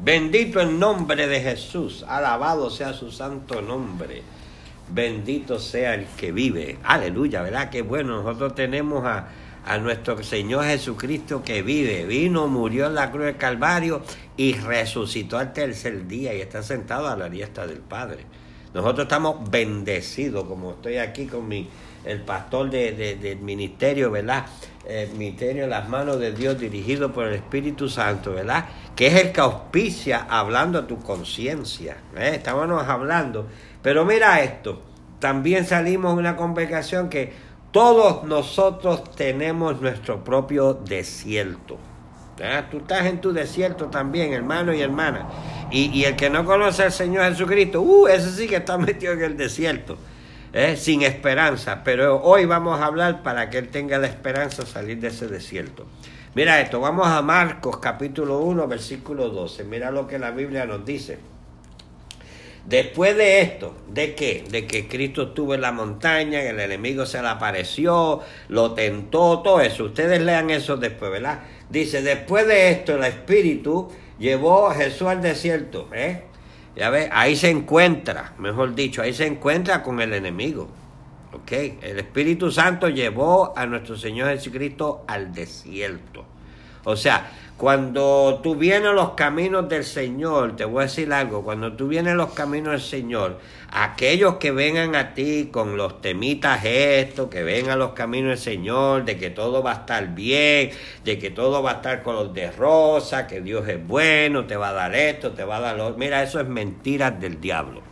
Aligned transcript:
Bendito 0.00 0.60
el 0.60 0.78
nombre 0.78 1.26
de 1.26 1.40
Jesús. 1.40 2.04
Alabado 2.06 2.70
sea 2.70 2.92
su 2.92 3.10
santo 3.10 3.60
nombre. 3.60 4.22
Bendito 4.90 5.58
sea 5.58 5.94
el 5.94 6.06
que 6.06 6.30
vive. 6.30 6.78
Aleluya, 6.84 7.42
¿verdad? 7.42 7.68
Qué 7.68 7.82
bueno. 7.82 8.22
Nosotros 8.22 8.54
tenemos 8.54 9.04
a, 9.04 9.28
a 9.66 9.78
nuestro 9.78 10.22
Señor 10.22 10.64
Jesucristo 10.64 11.42
que 11.42 11.62
vive. 11.62 12.06
Vino, 12.06 12.46
murió 12.46 12.86
en 12.86 12.94
la 12.94 13.10
cruz 13.10 13.24
del 13.24 13.36
Calvario 13.36 14.02
y 14.36 14.54
resucitó 14.54 15.36
al 15.36 15.52
tercer 15.52 16.06
día 16.06 16.32
y 16.32 16.40
está 16.40 16.62
sentado 16.62 17.08
a 17.08 17.16
la 17.16 17.28
diestra 17.28 17.66
del 17.66 17.80
Padre. 17.80 18.24
Nosotros 18.72 19.06
estamos 19.06 19.50
bendecidos, 19.50 20.44
como 20.44 20.72
estoy 20.72 20.98
aquí 20.98 21.26
con 21.26 21.48
mi, 21.48 21.68
el 22.04 22.20
pastor 22.22 22.70
de, 22.70 23.16
del 23.20 23.38
ministerio, 23.38 24.10
¿verdad? 24.10 24.46
El 24.86 25.10
ministerio 25.10 25.64
en 25.64 25.70
las 25.70 25.88
manos 25.88 26.18
de 26.18 26.32
Dios 26.32 26.58
dirigido 26.58 27.12
por 27.12 27.26
el 27.26 27.34
Espíritu 27.34 27.88
Santo, 27.88 28.32
¿verdad? 28.32 28.66
Que 28.96 29.08
es 29.08 29.14
el 29.16 29.32
que 29.32 29.40
auspicia 29.40 30.26
hablando 30.28 30.78
a 30.78 30.86
tu 30.86 30.98
conciencia. 31.00 31.98
¿eh? 32.16 32.32
Estábamos 32.34 32.88
hablando. 32.88 33.46
Pero 33.82 34.04
mira 34.04 34.42
esto, 34.42 34.80
también 35.18 35.66
salimos 35.66 36.14
de 36.14 36.20
una 36.20 36.36
congregación 36.36 37.08
que 37.08 37.32
todos 37.70 38.24
nosotros 38.24 39.10
tenemos 39.14 39.80
nuestro 39.80 40.24
propio 40.24 40.74
desierto. 40.74 41.78
Tú 42.70 42.78
estás 42.78 43.06
en 43.06 43.20
tu 43.20 43.32
desierto 43.32 43.86
también, 43.86 44.32
hermano 44.32 44.72
y 44.72 44.80
hermana. 44.80 45.26
Y, 45.70 46.04
el 46.04 46.16
que 46.16 46.30
no 46.30 46.44
conoce 46.44 46.84
al 46.84 46.92
Señor 46.92 47.24
Jesucristo, 47.24 47.82
uh, 47.82 48.06
ese 48.06 48.30
sí 48.30 48.46
que 48.46 48.56
está 48.56 48.78
metido 48.78 49.12
en 49.12 49.22
el 49.22 49.36
desierto, 49.36 49.98
¿eh? 50.52 50.76
sin 50.76 51.02
esperanza. 51.02 51.82
Pero 51.84 52.22
hoy 52.22 52.44
vamos 52.44 52.80
a 52.80 52.86
hablar 52.86 53.22
para 53.22 53.50
que 53.50 53.58
él 53.58 53.68
tenga 53.68 53.98
la 53.98 54.06
esperanza 54.06 54.62
de 54.62 54.68
salir 54.68 54.98
de 55.00 55.08
ese 55.08 55.26
desierto. 55.28 55.86
Mira 56.34 56.60
esto, 56.60 56.80
vamos 56.80 57.06
a 57.06 57.22
Marcos 57.22 57.78
capítulo 57.78 58.38
1, 58.40 58.68
versículo 58.68 59.28
12. 59.30 59.64
Mira 59.64 59.90
lo 59.90 60.06
que 60.06 60.18
la 60.18 60.30
Biblia 60.30 60.66
nos 60.66 60.84
dice. 60.84 61.18
Después 62.68 63.16
de 63.16 63.40
esto, 63.40 63.74
¿de 63.88 64.14
qué? 64.14 64.44
De 64.50 64.66
que 64.66 64.88
Cristo 64.88 65.22
estuvo 65.22 65.54
en 65.54 65.62
la 65.62 65.72
montaña, 65.72 66.42
que 66.42 66.50
el 66.50 66.60
enemigo 66.60 67.06
se 67.06 67.22
le 67.22 67.28
apareció, 67.28 68.20
lo 68.48 68.74
tentó, 68.74 69.40
todo 69.40 69.62
eso. 69.62 69.84
Ustedes 69.84 70.20
lean 70.20 70.50
eso 70.50 70.76
después, 70.76 71.10
¿verdad? 71.10 71.40
Dice, 71.70 72.02
después 72.02 72.46
de 72.46 72.70
esto 72.70 72.96
el 72.96 73.04
Espíritu 73.04 73.90
llevó 74.18 74.68
a 74.68 74.74
Jesús 74.74 75.08
al 75.08 75.22
desierto. 75.22 75.88
¿eh? 75.94 76.24
Ya 76.78 76.90
ve, 76.90 77.08
ahí 77.12 77.34
se 77.34 77.50
encuentra, 77.50 78.34
mejor 78.38 78.76
dicho, 78.76 79.02
ahí 79.02 79.12
se 79.12 79.26
encuentra 79.26 79.82
con 79.82 80.00
el 80.00 80.14
enemigo. 80.14 80.68
¿Ok? 81.32 81.50
El 81.82 81.98
Espíritu 81.98 82.52
Santo 82.52 82.88
llevó 82.88 83.52
a 83.58 83.66
nuestro 83.66 83.96
Señor 83.96 84.28
Jesucristo 84.28 85.04
al 85.08 85.34
desierto. 85.34 86.24
O 86.84 86.96
sea, 86.96 87.30
cuando 87.58 88.38
tú 88.40 88.54
vienes 88.54 88.90
a 88.90 88.92
los 88.92 89.10
caminos 89.14 89.68
del 89.68 89.82
Señor, 89.82 90.54
te 90.54 90.64
voy 90.64 90.82
a 90.82 90.86
decir 90.86 91.12
algo, 91.12 91.42
cuando 91.42 91.72
tú 91.72 91.88
vienes 91.88 92.12
a 92.12 92.16
los 92.16 92.30
caminos 92.32 92.70
del 92.70 92.80
Señor, 92.80 93.40
aquellos 93.72 94.36
que 94.36 94.52
vengan 94.52 94.94
a 94.94 95.12
ti 95.12 95.48
con 95.50 95.76
los 95.76 96.00
temitas 96.00 96.64
estos, 96.64 97.28
que 97.28 97.42
vengan 97.42 97.72
a 97.72 97.76
los 97.76 97.94
caminos 97.94 98.28
del 98.28 98.38
Señor, 98.38 99.04
de 99.04 99.18
que 99.18 99.30
todo 99.30 99.60
va 99.60 99.72
a 99.72 99.74
estar 99.74 100.14
bien, 100.14 100.70
de 101.04 101.18
que 101.18 101.30
todo 101.30 101.60
va 101.60 101.72
a 101.72 101.74
estar 101.74 102.04
color 102.04 102.32
de 102.32 102.48
rosa, 102.52 103.26
que 103.26 103.40
Dios 103.40 103.66
es 103.66 103.84
bueno, 103.84 104.44
te 104.46 104.56
va 104.56 104.68
a 104.68 104.74
dar 104.74 104.94
esto, 104.94 105.32
te 105.32 105.42
va 105.42 105.56
a 105.56 105.60
dar 105.60 105.76
lo 105.76 105.86
otro. 105.86 105.98
Mira, 105.98 106.22
eso 106.22 106.38
es 106.38 106.46
mentiras 106.46 107.18
del 107.20 107.40
diablo. 107.40 107.82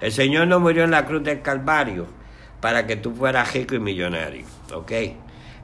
El 0.00 0.10
Señor 0.10 0.46
no 0.46 0.58
murió 0.58 0.84
en 0.84 0.90
la 0.90 1.04
cruz 1.04 1.22
del 1.22 1.42
Calvario 1.42 2.06
para 2.62 2.86
que 2.86 2.96
tú 2.96 3.14
fueras 3.14 3.52
rico 3.52 3.74
y 3.74 3.78
millonario, 3.78 4.46
¿ok? 4.72 4.92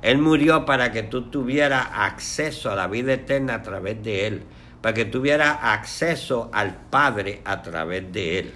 Él 0.03 0.19
murió 0.19 0.65
para 0.65 0.93
que 0.93 1.03
tú 1.03 1.31
tuvieras 1.31 1.89
acceso 1.93 2.71
a 2.71 2.77
la 2.77 2.87
vida 2.87 3.13
eterna 3.13 3.57
a 3.57 3.63
través 3.63 4.03
de 4.03 4.27
Él, 4.27 4.43
para 4.81 4.95
que 4.95 5.05
tuvieras 5.05 5.59
acceso 5.63 6.51
al 6.53 6.75
Padre 6.75 7.43
a 7.45 7.61
través 7.63 8.11
de 8.13 8.39
Él. 8.39 8.55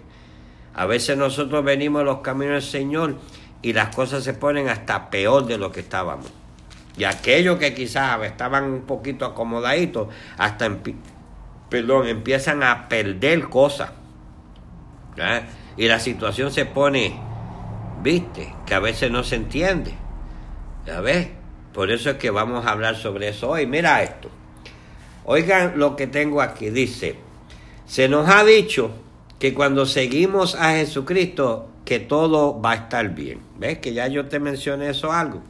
A 0.75 0.87
veces 0.87 1.17
nosotros 1.17 1.65
venimos 1.65 2.01
a 2.01 2.05
los 2.05 2.19
caminos 2.19 2.55
del 2.55 2.63
Señor 2.63 3.17
y 3.63 3.73
las 3.73 3.95
cosas 3.95 4.25
se 4.25 4.35
ponen 4.35 4.69
hasta 4.69 5.11
peor 5.11 5.47
de 5.47 5.59
lo 5.59 5.71
que 5.71 5.81
estábamos. 5.81 6.33
Y 6.97 7.05
aquellos 7.05 7.59
que 7.59 7.75
quizás 7.75 8.23
estaban 8.23 8.65
un 8.65 8.83
poquito 8.83 9.25
acomodaditos, 9.25 10.09
hasta 10.39 10.71
perdón, 11.69 12.07
empiezan 12.07 12.63
a 12.63 12.89
perder 12.89 13.49
cosas. 13.49 13.91
Y 15.77 15.89
la 15.89 15.99
situación 15.99 16.51
se 16.51 16.67
pone, 16.67 17.19
viste, 18.03 18.55
que 18.65 18.75
a 18.75 18.81
veces 18.81 19.11
no 19.11 19.25
se 19.25 19.37
entiende. 19.37 19.95
¿Ya 20.87 21.01
ves? 21.01 21.29
Por 21.73 21.91
eso 21.91 22.11
es 22.11 22.17
que 22.17 22.31
vamos 22.31 22.65
a 22.67 22.71
hablar 22.71 22.97
sobre 22.97 23.29
eso 23.29 23.51
hoy. 23.51 23.67
Mira 23.67 24.03
esto. 24.03 24.31
Oigan 25.25 25.79
lo 25.79 25.97
que 25.97 26.07
tengo 26.07 26.41
aquí. 26.41 26.71
Dice, 26.71 27.17
se 27.87 28.09
nos 28.09 28.29
ha 28.29 28.45
dicho 28.45 28.91
que 29.39 29.55
cuando 29.55 29.87
seguimos 29.87 30.55
a 30.55 30.73
Jesucristo, 30.73 31.69
que 31.85 32.01
todo 32.01 32.61
va 32.61 32.73
a 32.73 32.75
estar 32.77 33.09
bien. 33.15 33.41
¿Ves? 33.59 33.79
Que 33.79 33.93
ya 33.93 34.07
yo 34.09 34.27
te 34.27 34.39
mencioné 34.39 34.91
eso 34.91 35.13
algo. 35.13 35.43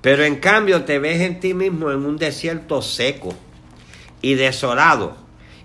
Pero 0.00 0.24
en 0.24 0.36
cambio 0.36 0.84
te 0.84 0.98
ves 0.98 1.20
en 1.20 1.40
ti 1.40 1.54
mismo 1.54 1.90
en 1.90 2.04
un 2.04 2.16
desierto 2.16 2.82
seco 2.82 3.34
y 4.20 4.34
desolado 4.34 5.16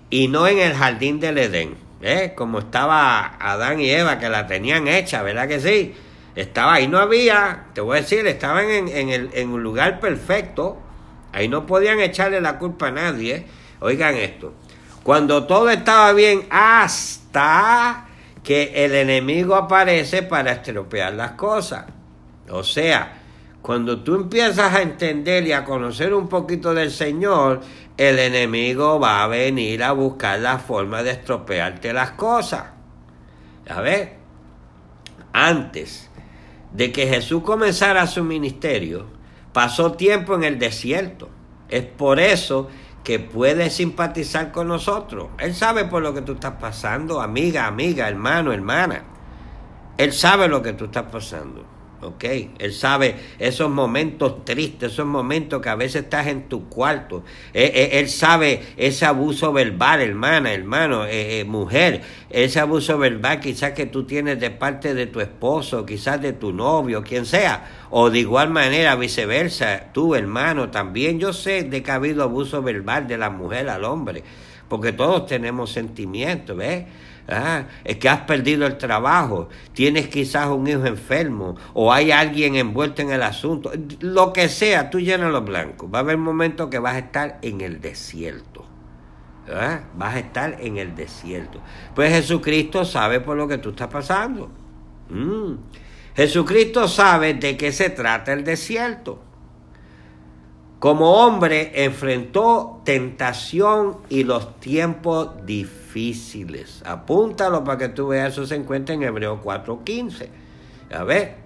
y 0.08 0.28
no 0.28 0.46
en 0.46 0.58
el 0.58 0.74
jardín 0.74 1.20
del 1.20 1.38
Edén. 1.38 1.74
¿Ves? 2.00 2.32
Como 2.32 2.60
estaba 2.60 3.36
Adán 3.38 3.80
y 3.80 3.90
Eva 3.90 4.18
que 4.18 4.28
la 4.28 4.46
tenían 4.46 4.88
hecha, 4.88 5.22
¿verdad 5.22 5.48
que 5.48 5.60
sí? 5.60 5.94
Estaba 6.40 6.72
ahí, 6.72 6.88
no 6.88 6.98
había, 6.98 7.66
te 7.74 7.82
voy 7.82 7.98
a 7.98 8.00
decir, 8.00 8.26
estaban 8.26 8.64
en, 8.70 9.10
el, 9.10 9.28
en 9.34 9.50
un 9.50 9.62
lugar 9.62 10.00
perfecto. 10.00 10.78
Ahí 11.34 11.48
no 11.48 11.66
podían 11.66 12.00
echarle 12.00 12.40
la 12.40 12.58
culpa 12.58 12.88
a 12.88 12.92
nadie. 12.92 13.44
Oigan 13.80 14.14
esto. 14.14 14.54
Cuando 15.02 15.46
todo 15.46 15.68
estaba 15.68 16.14
bien, 16.14 16.46
hasta 16.48 18.06
que 18.42 18.72
el 18.86 18.94
enemigo 18.94 19.54
aparece 19.54 20.22
para 20.22 20.52
estropear 20.52 21.12
las 21.12 21.32
cosas. 21.32 21.84
O 22.48 22.64
sea, 22.64 23.18
cuando 23.60 24.00
tú 24.00 24.14
empiezas 24.14 24.74
a 24.74 24.80
entender 24.80 25.46
y 25.46 25.52
a 25.52 25.62
conocer 25.62 26.14
un 26.14 26.26
poquito 26.26 26.72
del 26.72 26.90
Señor, 26.90 27.60
el 27.98 28.18
enemigo 28.18 28.98
va 28.98 29.24
a 29.24 29.26
venir 29.26 29.84
a 29.84 29.92
buscar 29.92 30.40
la 30.40 30.58
forma 30.58 31.02
de 31.02 31.10
estropearte 31.10 31.92
las 31.92 32.12
cosas. 32.12 32.64
¿Ya 33.66 33.82
ves? 33.82 34.08
Antes 35.34 36.09
de 36.72 36.92
que 36.92 37.06
Jesús 37.06 37.42
comenzara 37.42 38.06
su 38.06 38.22
ministerio, 38.24 39.06
pasó 39.52 39.92
tiempo 39.92 40.34
en 40.34 40.44
el 40.44 40.58
desierto. 40.58 41.28
Es 41.68 41.84
por 41.84 42.20
eso 42.20 42.68
que 43.04 43.18
puede 43.18 43.70
simpatizar 43.70 44.52
con 44.52 44.68
nosotros. 44.68 45.28
Él 45.38 45.54
sabe 45.54 45.84
por 45.84 46.02
lo 46.02 46.12
que 46.14 46.22
tú 46.22 46.32
estás 46.32 46.54
pasando, 46.60 47.20
amiga, 47.20 47.66
amiga, 47.66 48.08
hermano, 48.08 48.52
hermana. 48.52 49.04
Él 49.96 50.12
sabe 50.12 50.48
lo 50.48 50.62
que 50.62 50.72
tú 50.72 50.86
estás 50.86 51.06
pasando. 51.10 51.64
¿Ok? 52.02 52.24
Él 52.58 52.72
sabe 52.72 53.14
esos 53.38 53.70
momentos 53.70 54.44
tristes, 54.44 54.92
esos 54.92 55.06
momentos 55.06 55.60
que 55.60 55.68
a 55.68 55.74
veces 55.74 56.04
estás 56.04 56.26
en 56.28 56.48
tu 56.48 56.68
cuarto. 56.68 57.24
Eh, 57.52 57.70
eh, 57.74 57.98
él, 57.98 58.08
sabe 58.08 58.62
ese 58.76 59.06
abuso 59.06 59.52
verbal, 59.52 60.00
hermana, 60.00 60.52
hermano, 60.52 61.04
eh, 61.06 61.44
mujer, 61.44 62.02
ese 62.30 62.60
abuso 62.60 62.98
verbal 62.98 63.40
quizás 63.40 63.72
que 63.72 63.86
tú 63.86 64.04
tienes 64.04 64.40
de 64.40 64.50
parte 64.50 64.94
de 64.94 65.06
tu 65.06 65.20
esposo, 65.20 65.84
quizás 65.84 66.20
de 66.20 66.32
tu 66.32 66.52
novio, 66.52 67.02
quien 67.02 67.26
sea, 67.26 67.86
o 67.90 68.10
de 68.10 68.20
igual 68.20 68.50
manera 68.50 68.96
viceversa, 68.96 69.92
tú, 69.92 70.14
hermano, 70.14 70.70
también 70.70 71.18
yo 71.18 71.32
sé 71.32 71.64
de 71.64 71.82
que 71.82 71.90
ha 71.90 71.96
habido 71.96 72.22
abuso 72.22 72.62
verbal 72.62 73.06
de 73.06 73.18
la 73.18 73.30
mujer 73.30 73.68
al 73.68 73.84
hombre, 73.84 74.22
porque 74.68 74.92
todos 74.92 75.26
tenemos 75.26 75.72
sentimientos, 75.72 76.56
¿ves? 76.56 76.84
Ah, 77.30 77.66
es 77.84 77.98
que 77.98 78.08
has 78.08 78.22
perdido 78.22 78.66
el 78.66 78.76
trabajo, 78.76 79.48
tienes 79.72 80.08
quizás 80.08 80.48
un 80.48 80.66
hijo 80.66 80.84
enfermo 80.84 81.56
o 81.74 81.92
hay 81.92 82.10
alguien 82.10 82.56
envuelto 82.56 83.02
en 83.02 83.10
el 83.10 83.22
asunto, 83.22 83.70
lo 84.00 84.32
que 84.32 84.48
sea, 84.48 84.90
tú 84.90 84.98
llenas 84.98 85.30
los 85.30 85.44
blancos. 85.44 85.88
Va 85.92 85.98
a 85.98 86.02
haber 86.02 86.18
momentos 86.18 86.68
que 86.68 86.78
vas 86.78 86.94
a 86.94 86.98
estar 86.98 87.38
en 87.42 87.60
el 87.60 87.80
desierto. 87.80 88.66
¿Ah? 89.52 89.80
Vas 89.94 90.14
a 90.14 90.18
estar 90.18 90.56
en 90.60 90.78
el 90.78 90.94
desierto. 90.94 91.60
Pues 91.94 92.12
Jesucristo 92.12 92.84
sabe 92.84 93.20
por 93.20 93.36
lo 93.36 93.46
que 93.48 93.58
tú 93.58 93.70
estás 93.70 93.88
pasando. 93.88 94.50
Mm. 95.08 95.54
Jesucristo 96.14 96.88
sabe 96.88 97.34
de 97.34 97.56
qué 97.56 97.72
se 97.72 97.90
trata 97.90 98.32
el 98.32 98.44
desierto. 98.44 99.22
Como 100.80 101.12
hombre 101.12 101.84
enfrentó 101.84 102.80
tentación 102.86 103.98
y 104.08 104.24
los 104.24 104.58
tiempos 104.60 105.44
difíciles. 105.44 106.82
Apúntalo 106.86 107.62
para 107.64 107.76
que 107.76 107.88
tú 107.90 108.08
veas, 108.08 108.32
eso 108.32 108.46
se 108.46 108.54
encuentra 108.54 108.94
en 108.94 109.02
Hebreo 109.02 109.42
4:15. 109.42 110.30
A 110.90 111.04
ver. 111.04 111.36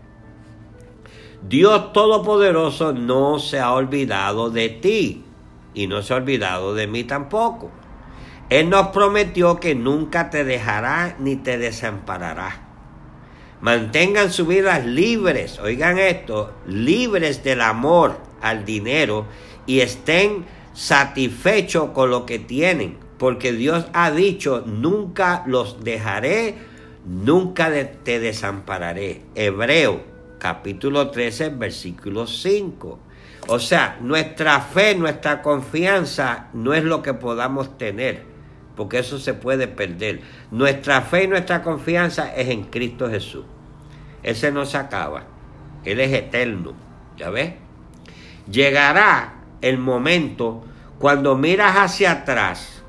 Dios 1.43 1.93
Todopoderoso 1.93 2.93
no 2.93 3.41
se 3.41 3.59
ha 3.59 3.73
olvidado 3.73 4.51
de 4.51 4.69
ti 4.69 5.25
y 5.75 5.89
no 5.89 6.01
se 6.03 6.15
ha 6.15 6.19
olvidado 6.19 6.73
de 6.73 6.87
mí 6.87 7.03
tampoco. 7.03 7.73
Él 8.51 8.71
nos 8.71 8.89
prometió 8.89 9.59
que 9.59 9.75
nunca 9.75 10.31
te 10.31 10.45
dejará 10.45 11.17
ni 11.19 11.35
te 11.35 11.59
desamparará. 11.59 12.69
Mantengan 13.61 14.31
sus 14.31 14.47
vidas 14.47 14.87
libres, 14.87 15.59
oigan 15.59 15.99
esto, 15.99 16.53
libres 16.67 17.43
del 17.43 17.63
amor 17.63 18.24
al 18.45 18.65
dinero 18.65 19.27
y 19.67 19.81
estén 19.81 20.45
satisfechos 20.75 21.91
con 21.91 22.11
lo 22.11 22.27
que 22.27 22.39
tienen, 22.39 22.99
porque 23.19 23.53
Dios 23.53 23.87
ha 23.95 24.11
dicho, 24.11 24.63
nunca 24.67 25.43
los 25.47 25.83
dejaré, 25.83 26.55
nunca 27.07 27.71
te 28.05 28.21
desampararé. 28.21 29.23
Hebreo 29.35 30.03
capítulo 30.39 31.11
13, 31.11 31.49
versículo 31.51 32.27
5. 32.27 32.99
O 33.49 33.59
sea, 33.59 33.99
nuestra 34.03 34.61
fe, 34.61 34.95
nuestra 34.95 35.41
confianza 35.41 36.49
no 36.53 36.75
es 36.75 36.85
lo 36.85 37.03
que 37.03 37.15
podamos 37.15 37.79
tener, 37.79 38.25
porque 38.77 38.99
eso 38.99 39.19
se 39.19 39.33
puede 39.33 39.69
perder. 39.69 40.21
Nuestra 40.51 41.01
fe 41.01 41.25
y 41.25 41.29
nuestra 41.29 41.63
confianza 41.63 42.35
es 42.35 42.49
en 42.49 42.65
Cristo 42.65 43.09
Jesús. 43.09 43.47
Ese 44.23 44.53
no 44.53 44.67
se 44.67 44.77
acaba. 44.77 45.25
Él 45.85 46.01
es 46.01 46.13
eterno. 46.13 46.73
¿Ya 47.17 47.31
ves? 47.31 47.64
Llegará 48.51 49.35
el 49.61 49.79
momento 49.79 50.65
cuando 50.99 51.37
miras 51.37 51.77
hacia 51.77 52.13
atrás, 52.13 52.83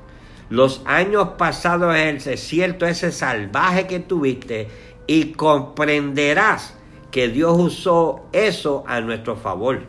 los 0.48 0.82
años 0.84 1.30
pasados 1.38 1.94
en 1.96 2.08
el 2.08 2.22
desierto, 2.22 2.86
ese 2.86 3.10
salvaje 3.12 3.86
que 3.86 4.00
tuviste, 4.00 4.68
y 5.06 5.32
comprenderás 5.32 6.74
que 7.10 7.28
Dios 7.28 7.56
usó 7.58 8.26
eso 8.32 8.84
a 8.86 9.00
nuestro 9.00 9.36
favor 9.36 9.82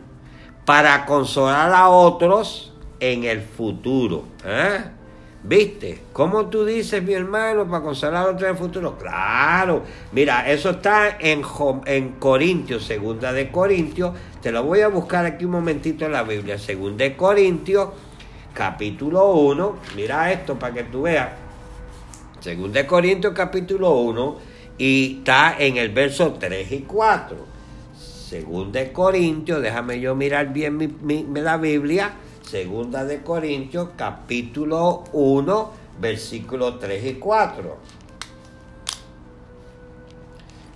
para 0.64 1.06
consolar 1.06 1.72
a 1.72 1.88
otros 1.88 2.74
en 3.00 3.24
el 3.24 3.40
futuro. 3.40 4.24
¿eh? 4.44 4.97
¿Viste? 5.42 6.00
¿Cómo 6.12 6.46
tú 6.46 6.64
dices, 6.64 7.02
mi 7.02 7.14
hermano, 7.14 7.68
para 7.68 7.84
consolar 7.84 8.26
a 8.26 8.30
otros 8.30 8.42
en 8.42 8.48
el 8.48 8.56
futuro? 8.56 8.98
Claro. 8.98 9.82
Mira, 10.12 10.50
eso 10.50 10.70
está 10.70 11.16
en, 11.20 11.42
en 11.86 12.08
Corintios, 12.12 12.84
segunda 12.84 13.32
de 13.32 13.50
Corintios. 13.50 14.14
Te 14.42 14.50
lo 14.50 14.64
voy 14.64 14.80
a 14.80 14.88
buscar 14.88 15.24
aquí 15.24 15.44
un 15.44 15.52
momentito 15.52 16.04
en 16.04 16.12
la 16.12 16.24
Biblia. 16.24 16.58
Segunda 16.58 17.04
de 17.04 17.16
Corintios, 17.16 17.90
capítulo 18.52 19.32
1. 19.32 19.76
Mira 19.94 20.32
esto 20.32 20.58
para 20.58 20.74
que 20.74 20.84
tú 20.84 21.02
veas. 21.02 21.30
Segunda 22.40 22.80
de 22.80 22.86
Corintios, 22.86 23.32
capítulo 23.32 23.92
1. 23.92 24.36
Y 24.78 25.18
está 25.18 25.56
en 25.58 25.76
el 25.76 25.90
verso 25.90 26.34
3 26.38 26.72
y 26.72 26.80
4. 26.80 27.36
Segunda 28.28 28.80
de 28.80 28.92
Corintios, 28.92 29.62
déjame 29.62 30.00
yo 30.00 30.14
mirar 30.16 30.52
bien 30.52 30.76
mi, 30.76 31.26
la 31.40 31.56
Biblia 31.56 32.12
Segunda 32.48 33.04
de 33.04 33.20
Corintios, 33.20 33.90
capítulo 33.94 35.04
1, 35.12 35.70
versículos 36.00 36.78
3 36.78 37.04
y 37.04 37.14
4. 37.16 37.76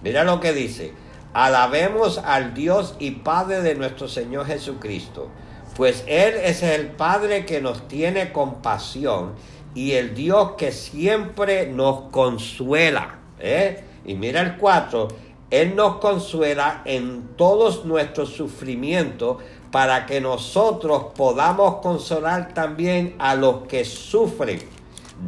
Mira 0.02 0.22
lo 0.24 0.38
que 0.38 0.52
dice. 0.52 0.92
Alabemos 1.32 2.18
al 2.18 2.52
Dios 2.52 2.94
y 2.98 3.12
Padre 3.12 3.62
de 3.62 3.74
nuestro 3.74 4.06
Señor 4.06 4.44
Jesucristo, 4.44 5.30
pues 5.74 6.04
Él 6.06 6.34
es 6.44 6.62
el 6.62 6.88
Padre 6.88 7.46
que 7.46 7.62
nos 7.62 7.88
tiene 7.88 8.32
compasión 8.32 9.32
y 9.74 9.92
el 9.92 10.14
Dios 10.14 10.52
que 10.58 10.72
siempre 10.72 11.68
nos 11.68 12.10
consuela. 12.10 13.18
¿eh? 13.40 13.82
Y 14.04 14.12
mira 14.12 14.42
el 14.42 14.58
4, 14.58 15.08
Él 15.50 15.74
nos 15.74 15.96
consuela 16.00 16.82
en 16.84 17.28
todos 17.38 17.86
nuestros 17.86 18.28
sufrimientos 18.28 19.38
para 19.72 20.04
que 20.04 20.20
nosotros 20.20 21.06
podamos 21.16 21.76
consolar 21.76 22.52
también 22.52 23.16
a 23.18 23.34
los 23.34 23.66
que 23.66 23.86
sufren, 23.86 24.60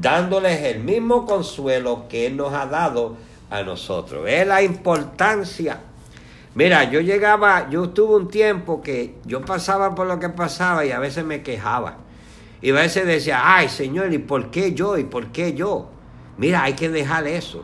dándoles 0.01 0.61
el 0.65 0.85
mismo 0.85 1.25
consuelo 1.25 2.05
que 2.09 2.27
Él 2.27 2.37
nos 2.37 2.53
ha 2.53 2.67
dado 2.67 3.17
a 3.49 3.63
nosotros. 3.63 4.29
Es 4.29 4.47
la 4.47 4.63
importancia. 4.63 5.81
Mira, 6.55 6.85
yo 6.85 7.01
llegaba, 7.01 7.71
yo 7.71 7.89
tuve 7.89 8.17
un 8.17 8.29
tiempo 8.29 8.83
que 8.83 9.17
yo 9.25 9.41
pasaba 9.41 9.95
por 9.95 10.07
lo 10.07 10.21
que 10.21 10.29
pasaba 10.29 10.85
y 10.85 10.91
a 10.91 10.99
veces 10.99 11.25
me 11.25 11.43
quejaba. 11.43 11.97
Y 12.61 12.71
a 12.71 12.75
veces 12.75 13.07
decía, 13.07 13.41
ay 13.43 13.71
Señor, 13.71 14.13
¿y 14.13 14.19
por 14.19 14.51
qué 14.51 14.75
yo? 14.75 14.99
¿Y 14.99 15.05
por 15.05 15.29
qué 15.29 15.55
yo? 15.55 15.89
Mira, 16.37 16.65
hay 16.65 16.75
que 16.75 16.91
dejar 16.91 17.27
eso. 17.27 17.63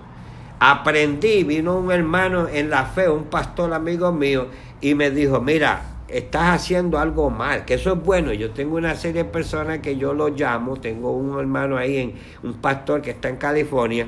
Aprendí, 0.58 1.44
vino 1.44 1.76
un 1.76 1.92
hermano 1.92 2.48
en 2.48 2.70
la 2.70 2.86
fe, 2.86 3.08
un 3.08 3.24
pastor 3.24 3.74
amigo 3.74 4.12
mío, 4.12 4.48
y 4.80 4.94
me 4.94 5.10
dijo, 5.10 5.40
mira, 5.40 5.82
estás 6.12 6.60
haciendo 6.60 6.98
algo 6.98 7.30
mal, 7.30 7.64
que 7.64 7.74
eso 7.74 7.92
es 7.94 8.02
bueno. 8.02 8.32
Yo 8.32 8.50
tengo 8.50 8.76
una 8.76 8.94
serie 8.94 9.24
de 9.24 9.28
personas 9.30 9.78
que 9.80 9.96
yo 9.96 10.12
lo 10.12 10.28
llamo, 10.28 10.80
tengo 10.80 11.12
un 11.12 11.38
hermano 11.38 11.76
ahí, 11.76 11.98
en, 11.98 12.14
un 12.42 12.54
pastor 12.54 13.02
que 13.02 13.10
está 13.10 13.28
en 13.28 13.36
California, 13.36 14.06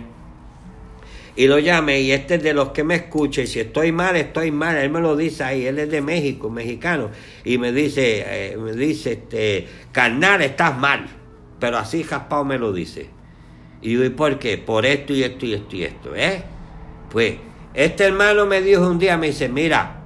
y 1.34 1.46
lo 1.46 1.58
llame, 1.58 2.00
y 2.00 2.12
este 2.12 2.34
es 2.34 2.42
de 2.42 2.52
los 2.52 2.70
que 2.70 2.84
me 2.84 2.94
escucha, 2.94 3.40
y 3.40 3.46
si 3.46 3.60
estoy 3.60 3.90
mal, 3.90 4.16
estoy 4.16 4.50
mal, 4.50 4.76
él 4.76 4.90
me 4.90 5.00
lo 5.00 5.16
dice 5.16 5.44
ahí, 5.44 5.66
él 5.66 5.78
es 5.78 5.90
de 5.90 6.02
México, 6.02 6.50
mexicano, 6.50 7.10
y 7.44 7.56
me 7.56 7.72
dice, 7.72 8.24
eh, 8.26 8.56
me 8.58 8.72
dice, 8.72 9.12
este, 9.12 9.66
carnal, 9.92 10.42
estás 10.42 10.76
mal, 10.76 11.06
pero 11.58 11.78
así 11.78 12.02
Jaspao 12.02 12.44
me 12.44 12.58
lo 12.58 12.72
dice. 12.72 13.08
Y 13.80 13.94
yo, 13.94 14.04
¿y 14.04 14.10
por 14.10 14.38
qué? 14.38 14.58
Por 14.58 14.84
esto 14.84 15.12
y 15.12 15.24
esto 15.24 15.46
y 15.46 15.54
esto 15.54 15.76
y 15.76 15.82
esto, 15.84 16.14
¿eh? 16.14 16.42
Pues, 17.10 17.34
este 17.74 18.04
hermano 18.04 18.46
me 18.46 18.60
dijo 18.60 18.86
un 18.86 18.98
día, 18.98 19.16
me 19.16 19.28
dice, 19.28 19.48
mira, 19.48 20.01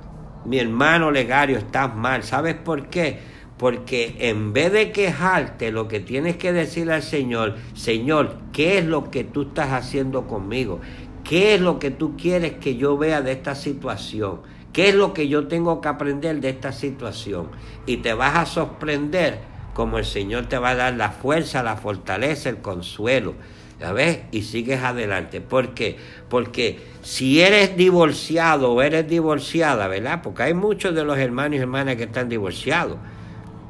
mi 0.46 0.58
hermano 0.58 1.10
Legario, 1.10 1.58
estás 1.58 1.94
mal. 1.94 2.22
¿Sabes 2.22 2.54
por 2.54 2.88
qué? 2.88 3.19
Porque 3.58 4.16
en 4.19 4.52
vez 4.52 4.72
de 4.72 4.93
quejarte, 4.93 5.70
lo 5.70 5.88
que 5.88 6.00
tienes 6.00 6.37
que 6.37 6.52
decirle 6.52 6.94
al 6.94 7.02
Señor, 7.02 7.56
Señor, 7.75 8.37
¿qué 8.52 8.78
es 8.78 8.84
lo 8.84 9.10
que 9.10 9.25
tú 9.25 9.43
estás 9.43 9.72
haciendo 9.72 10.26
conmigo? 10.26 10.81
¿Qué 11.25 11.54
es 11.54 11.60
lo 11.60 11.78
que 11.78 11.90
tú 11.90 12.16
quieres 12.16 12.52
que 12.52 12.76
yo 12.76 12.96
vea 12.96 13.22
de 13.22 13.32
esta 13.32 13.54
situación? 13.54 14.40
¿Qué 14.72 14.90
es 14.90 14.94
lo 14.94 15.14
que 15.14 15.26
yo 15.28 15.48
tengo 15.48 15.81
que 15.81 15.88
aprender 15.88 16.40
de 16.40 16.50
esta 16.50 16.70
situación? 16.70 17.49
Y 17.87 17.99
te 17.99 18.12
vas 18.12 18.37
a 18.37 18.46
sorprender 18.46 19.40
como 19.76 19.99
el 19.99 20.04
Señor 20.04 20.46
te 20.46 20.56
va 20.56 20.70
a 20.70 20.75
dar 20.75 20.94
la 20.94 21.10
fuerza, 21.10 21.62
la 21.62 21.76
fortaleza, 21.76 22.49
el 22.49 22.58
consuelo. 22.58 23.34
¿Ya 23.78 23.93
ves? 23.93 24.20
Y 24.32 24.43
sigues 24.43 24.82
adelante. 24.82 25.40
¿Por 25.40 25.75
qué? 25.75 25.96
Porque 26.28 26.78
si 27.02 27.40
eres 27.40 27.76
divorciado 27.76 28.73
o 28.73 28.82
eres 28.82 29.06
divorciada, 29.06 29.87
¿verdad? 29.87 30.23
Porque 30.23 30.44
hay 30.44 30.55
muchos 30.55 30.94
de 30.94 31.05
los 31.05 31.19
hermanos 31.19 31.58
y 31.58 31.62
hermanas 31.62 31.96
que 31.96 32.05
están 32.05 32.28
divorciados. 32.28 32.96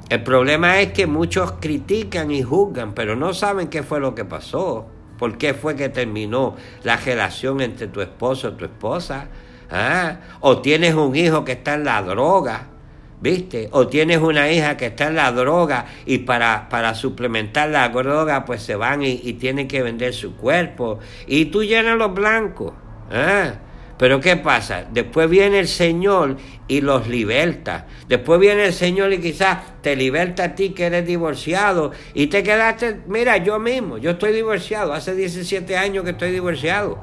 El 0.08 0.22
problema 0.22 0.80
es 0.80 0.92
que 0.92 1.08
muchos 1.08 1.54
critican 1.60 2.30
y 2.30 2.42
juzgan, 2.42 2.94
pero 2.94 3.16
no 3.16 3.34
saben 3.34 3.66
qué 3.66 3.82
fue 3.82 3.98
lo 3.98 4.14
que 4.14 4.24
pasó. 4.24 4.86
¿Por 5.18 5.38
qué 5.38 5.54
fue 5.54 5.74
que 5.74 5.88
terminó 5.88 6.54
la 6.84 6.96
relación 6.96 7.60
entre 7.60 7.88
tu 7.88 8.00
esposo 8.00 8.50
y 8.50 8.52
tu 8.52 8.64
esposa? 8.66 9.28
¿Ah? 9.68 10.18
O 10.40 10.60
tienes 10.60 10.94
un 10.94 11.16
hijo 11.16 11.44
que 11.44 11.52
está 11.52 11.74
en 11.74 11.84
la 11.84 12.02
droga 12.02 12.68
¿Viste? 13.20 13.68
O 13.72 13.88
tienes 13.88 14.18
una 14.18 14.50
hija 14.50 14.76
que 14.76 14.86
está 14.86 15.06
en 15.08 15.16
la 15.16 15.32
droga 15.32 15.86
y 16.04 16.18
para, 16.18 16.68
para 16.68 16.94
suplementar 16.94 17.70
la 17.70 17.88
droga 17.88 18.44
pues 18.44 18.62
se 18.62 18.76
van 18.76 19.02
y, 19.02 19.16
tienen 19.34 19.68
que 19.68 19.82
vender 19.82 20.12
su 20.12 20.36
cuerpo. 20.36 20.98
Y 21.26 21.46
tú 21.46 21.64
llenas 21.64 21.96
los 21.96 22.12
blancos. 22.12 22.72
¿ah? 23.10 23.54
Pero 23.98 24.20
¿qué 24.20 24.36
pasa? 24.36 24.84
Después 24.90 25.30
viene 25.30 25.58
el 25.58 25.68
Señor 25.68 26.36
y 26.68 26.82
los 26.82 27.08
liberta. 27.08 27.86
Después 28.06 28.38
viene 28.38 28.66
el 28.66 28.74
Señor 28.74 29.12
y 29.14 29.18
quizás 29.18 29.58
te 29.80 29.96
liberta 29.96 30.44
a 30.44 30.54
ti 30.54 30.70
que 30.70 30.84
eres 30.84 31.06
divorciado 31.06 31.92
y 32.12 32.26
te 32.26 32.42
quedaste, 32.42 33.00
mira, 33.06 33.38
yo 33.38 33.58
mismo, 33.58 33.96
yo 33.96 34.10
estoy 34.10 34.34
divorciado, 34.34 34.92
hace 34.92 35.14
17 35.14 35.78
años 35.78 36.04
que 36.04 36.10
estoy 36.10 36.30
divorciado 36.30 36.98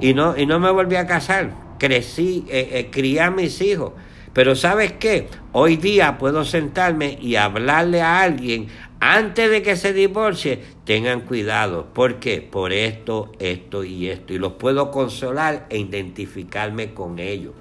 y 0.00 0.14
no, 0.14 0.36
y 0.36 0.46
no 0.46 0.60
me 0.60 0.70
volví 0.70 0.94
a 0.94 1.06
casar. 1.06 1.50
Crecí, 1.78 2.46
eh, 2.48 2.70
eh, 2.72 2.90
crié 2.90 3.20
a 3.20 3.30
mis 3.30 3.60
hijos 3.60 3.92
pero 4.36 4.54
¿sabes 4.54 4.92
qué? 4.92 5.28
Hoy 5.52 5.76
día 5.78 6.18
puedo 6.18 6.44
sentarme 6.44 7.16
y 7.22 7.36
hablarle 7.36 8.02
a 8.02 8.20
alguien 8.20 8.66
antes 9.00 9.50
de 9.50 9.62
que 9.62 9.76
se 9.76 9.94
divorcie. 9.94 10.60
Tengan 10.84 11.22
cuidado. 11.22 11.86
¿Por 11.94 12.16
qué? 12.16 12.42
Por 12.42 12.74
esto, 12.74 13.32
esto 13.38 13.82
y 13.82 14.08
esto. 14.08 14.34
Y 14.34 14.38
los 14.38 14.52
puedo 14.52 14.90
consolar 14.90 15.66
e 15.70 15.78
identificarme 15.78 16.92
con 16.92 17.18
ellos. 17.18 17.54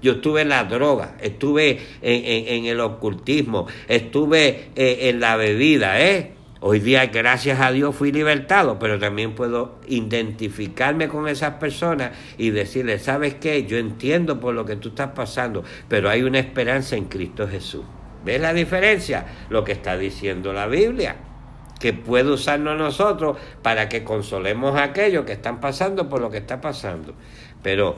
Yo 0.00 0.12
estuve 0.12 0.42
en 0.42 0.50
la 0.50 0.62
droga, 0.62 1.16
estuve 1.20 1.80
en, 2.00 2.66
el 2.66 2.78
ocultismo, 2.78 3.66
estuve 3.88 4.70
eh, 4.76 5.08
en 5.08 5.18
la 5.18 5.34
bebida, 5.34 6.00
¿eh? 6.00 6.34
Hoy 6.64 6.78
día, 6.78 7.06
gracias 7.06 7.58
a 7.58 7.72
Dios, 7.72 7.92
fui 7.92 8.12
libertado, 8.12 8.78
pero 8.78 8.96
también 8.96 9.34
puedo 9.34 9.80
identificarme 9.88 11.08
con 11.08 11.26
esas 11.26 11.54
personas 11.54 12.12
y 12.38 12.50
decirles, 12.50 13.02
¿sabes 13.02 13.34
qué? 13.34 13.66
Yo 13.66 13.78
entiendo 13.78 14.38
por 14.38 14.54
lo 14.54 14.64
que 14.64 14.76
tú 14.76 14.90
estás 14.90 15.10
pasando, 15.10 15.64
pero 15.88 16.08
hay 16.08 16.22
una 16.22 16.38
esperanza 16.38 16.94
en 16.94 17.06
Cristo 17.06 17.48
Jesús. 17.48 17.82
¿Ves 18.24 18.40
la 18.40 18.54
diferencia? 18.54 19.26
Lo 19.50 19.64
que 19.64 19.72
está 19.72 19.96
diciendo 19.96 20.52
la 20.52 20.68
Biblia, 20.68 21.16
que 21.80 21.94
puede 21.94 22.30
usarnos 22.30 22.78
nosotros 22.78 23.38
para 23.60 23.88
que 23.88 24.04
consolemos 24.04 24.76
a 24.76 24.84
aquellos 24.84 25.24
que 25.24 25.32
están 25.32 25.58
pasando 25.58 26.08
por 26.08 26.20
lo 26.20 26.30
que 26.30 26.38
está 26.38 26.60
pasando. 26.60 27.12
Pero 27.60 27.96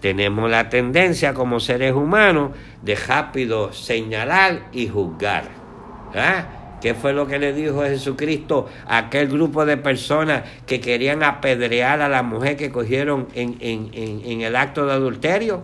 tenemos 0.00 0.50
la 0.50 0.70
tendencia 0.70 1.34
como 1.34 1.60
seres 1.60 1.92
humanos 1.92 2.52
de 2.80 2.94
rápido 2.94 3.74
señalar 3.74 4.70
y 4.72 4.88
juzgar. 4.88 5.50
¿Ah? 6.14 6.59
¿Qué 6.80 6.94
fue 6.94 7.12
lo 7.12 7.26
que 7.26 7.38
le 7.38 7.52
dijo 7.52 7.82
Jesucristo 7.82 8.68
a 8.86 8.98
aquel 8.98 9.28
grupo 9.28 9.66
de 9.66 9.76
personas 9.76 10.44
que 10.66 10.80
querían 10.80 11.22
apedrear 11.22 12.00
a 12.00 12.08
la 12.08 12.22
mujer 12.22 12.56
que 12.56 12.70
cogieron 12.70 13.28
en, 13.34 14.40
el 14.40 14.56
acto 14.56 14.86
de 14.86 14.92
adulterio? 14.92 15.62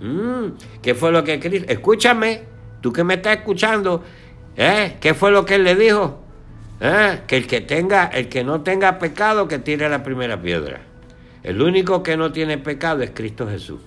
Mm, 0.00 0.56
¿Qué 0.82 0.94
fue 0.94 1.12
lo 1.12 1.22
que 1.22 1.38
Cristo? 1.38 1.70
Escúchame, 1.70 2.42
tú 2.80 2.92
que 2.92 3.04
me 3.04 3.14
estás 3.14 3.38
escuchando, 3.38 4.02
¿eh? 4.56 4.96
¿qué 5.00 5.14
fue 5.14 5.30
lo 5.30 5.44
que 5.44 5.56
él 5.56 5.64
le 5.64 5.76
dijo? 5.76 6.24
¿Eh? 6.80 7.20
Que 7.26 7.36
el 7.36 7.46
que 7.46 7.60
tenga, 7.60 8.06
el 8.06 8.28
que 8.28 8.44
no 8.44 8.62
tenga 8.62 8.98
pecado, 8.98 9.48
que 9.48 9.58
tire 9.58 9.88
la 9.88 10.02
primera 10.02 10.40
piedra. 10.40 10.80
El 11.42 11.60
único 11.60 12.02
que 12.02 12.16
no 12.16 12.32
tiene 12.32 12.58
pecado 12.58 13.02
es 13.02 13.10
Cristo 13.10 13.46
Jesús. 13.46 13.80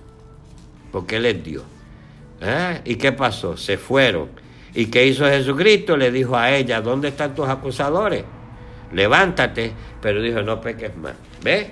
Porque 0.92 1.16
Él 1.16 1.26
es 1.26 1.44
Dios. 1.44 1.64
¿Eh? 2.40 2.80
¿Y 2.84 2.94
qué 2.96 3.12
pasó? 3.12 3.56
Se 3.56 3.76
fueron. 3.76 4.28
¿Y 4.78 4.86
qué 4.86 5.06
hizo 5.06 5.24
Jesucristo? 5.24 5.96
Le 5.96 6.12
dijo 6.12 6.36
a 6.36 6.52
ella, 6.52 6.80
¿dónde 6.80 7.08
están 7.08 7.34
tus 7.34 7.48
acusadores? 7.48 8.22
Levántate. 8.92 9.72
Pero 10.00 10.22
dijo, 10.22 10.40
no 10.42 10.60
peques 10.60 10.96
más. 10.96 11.14
¿Ves? 11.42 11.66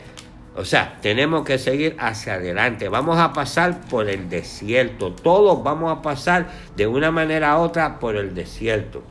O 0.57 0.65
sea, 0.65 0.99
tenemos 1.01 1.45
que 1.45 1.57
seguir 1.57 1.95
hacia 2.01 2.35
adelante. 2.35 2.89
Vamos 2.89 3.17
a 3.21 3.33
pasar 3.33 3.83
por 3.83 4.11
el 4.11 4.29
desierto. 4.29 5.13
Todos 5.13 5.63
vamos 5.63 5.97
a 5.97 6.03
pasar 6.03 6.49
de 6.75 6.89
una 6.89 7.13
manera 7.13 7.57
u 7.57 7.61
otra 7.61 8.01
por 8.01 8.17
el 8.17 8.35
desierto. 8.35 9.05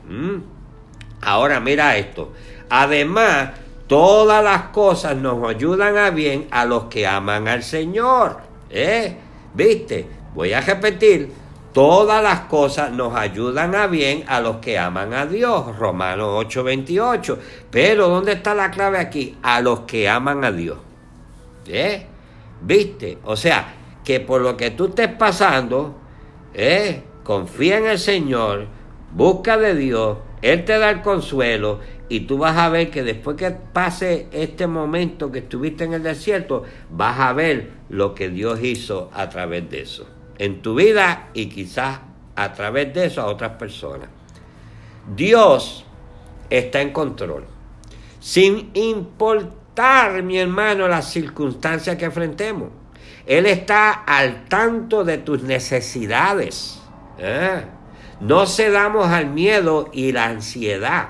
Ahora 1.22 1.58
mira 1.60 1.96
esto. 1.96 2.34
Además, 2.68 3.52
todas 3.86 4.44
las 4.44 4.64
cosas 4.64 5.16
nos 5.16 5.42
ayudan 5.48 5.96
a 5.96 6.10
bien 6.10 6.48
a 6.50 6.66
los 6.66 6.84
que 6.84 7.06
aman 7.06 7.48
al 7.48 7.62
Señor. 7.62 8.40
¿Eh? 8.68 9.16
¿Viste? 9.54 10.06
Voy 10.34 10.52
a 10.52 10.60
repetir. 10.60 11.45
Todas 11.76 12.22
las 12.22 12.40
cosas 12.46 12.90
nos 12.90 13.14
ayudan 13.14 13.74
a 13.74 13.86
bien 13.86 14.24
a 14.28 14.40
los 14.40 14.56
que 14.56 14.78
aman 14.78 15.12
a 15.12 15.26
Dios. 15.26 15.76
Romanos 15.76 16.46
8:28. 16.46 17.38
Pero 17.70 18.08
¿dónde 18.08 18.32
está 18.32 18.54
la 18.54 18.70
clave 18.70 18.96
aquí? 18.96 19.36
A 19.42 19.60
los 19.60 19.80
que 19.80 20.08
aman 20.08 20.42
a 20.42 20.52
Dios. 20.52 20.78
¿Eh? 21.66 22.06
¿Viste? 22.62 23.18
O 23.24 23.36
sea, 23.36 23.74
que 24.02 24.20
por 24.20 24.40
lo 24.40 24.56
que 24.56 24.70
tú 24.70 24.86
estés 24.86 25.08
pasando, 25.08 25.98
¿eh? 26.54 27.02
confía 27.22 27.76
en 27.76 27.88
el 27.88 27.98
Señor, 27.98 28.68
busca 29.12 29.58
de 29.58 29.74
Dios, 29.74 30.16
Él 30.40 30.64
te 30.64 30.78
da 30.78 30.88
el 30.88 31.02
consuelo 31.02 31.80
y 32.08 32.20
tú 32.20 32.38
vas 32.38 32.56
a 32.56 32.70
ver 32.70 32.90
que 32.90 33.02
después 33.02 33.36
que 33.36 33.50
pase 33.50 34.28
este 34.32 34.66
momento 34.66 35.30
que 35.30 35.40
estuviste 35.40 35.84
en 35.84 35.92
el 35.92 36.02
desierto, 36.02 36.62
vas 36.88 37.20
a 37.20 37.34
ver 37.34 37.70
lo 37.90 38.14
que 38.14 38.30
Dios 38.30 38.62
hizo 38.62 39.10
a 39.12 39.28
través 39.28 39.68
de 39.68 39.82
eso, 39.82 40.06
en 40.38 40.62
tu 40.62 40.74
vida 40.74 41.28
y 41.34 41.46
quizás 41.46 42.00
a 42.34 42.52
través 42.52 42.92
de 42.94 43.06
eso 43.06 43.22
a 43.22 43.26
otras 43.26 43.52
personas. 43.52 44.08
Dios 45.14 45.84
está 46.50 46.80
en 46.80 46.92
control, 46.92 47.44
sin 48.20 48.70
importar, 48.74 50.22
mi 50.22 50.38
hermano, 50.38 50.88
las 50.88 51.10
circunstancias 51.10 51.96
que 51.96 52.04
enfrentemos. 52.04 52.70
Él 53.26 53.46
está 53.46 53.92
al 53.92 54.44
tanto 54.44 55.04
de 55.04 55.18
tus 55.18 55.42
necesidades. 55.42 56.80
¿eh? 57.18 57.64
No 58.20 58.46
cedamos 58.46 59.08
al 59.08 59.26
miedo 59.28 59.90
y 59.92 60.12
la 60.12 60.26
ansiedad, 60.26 61.08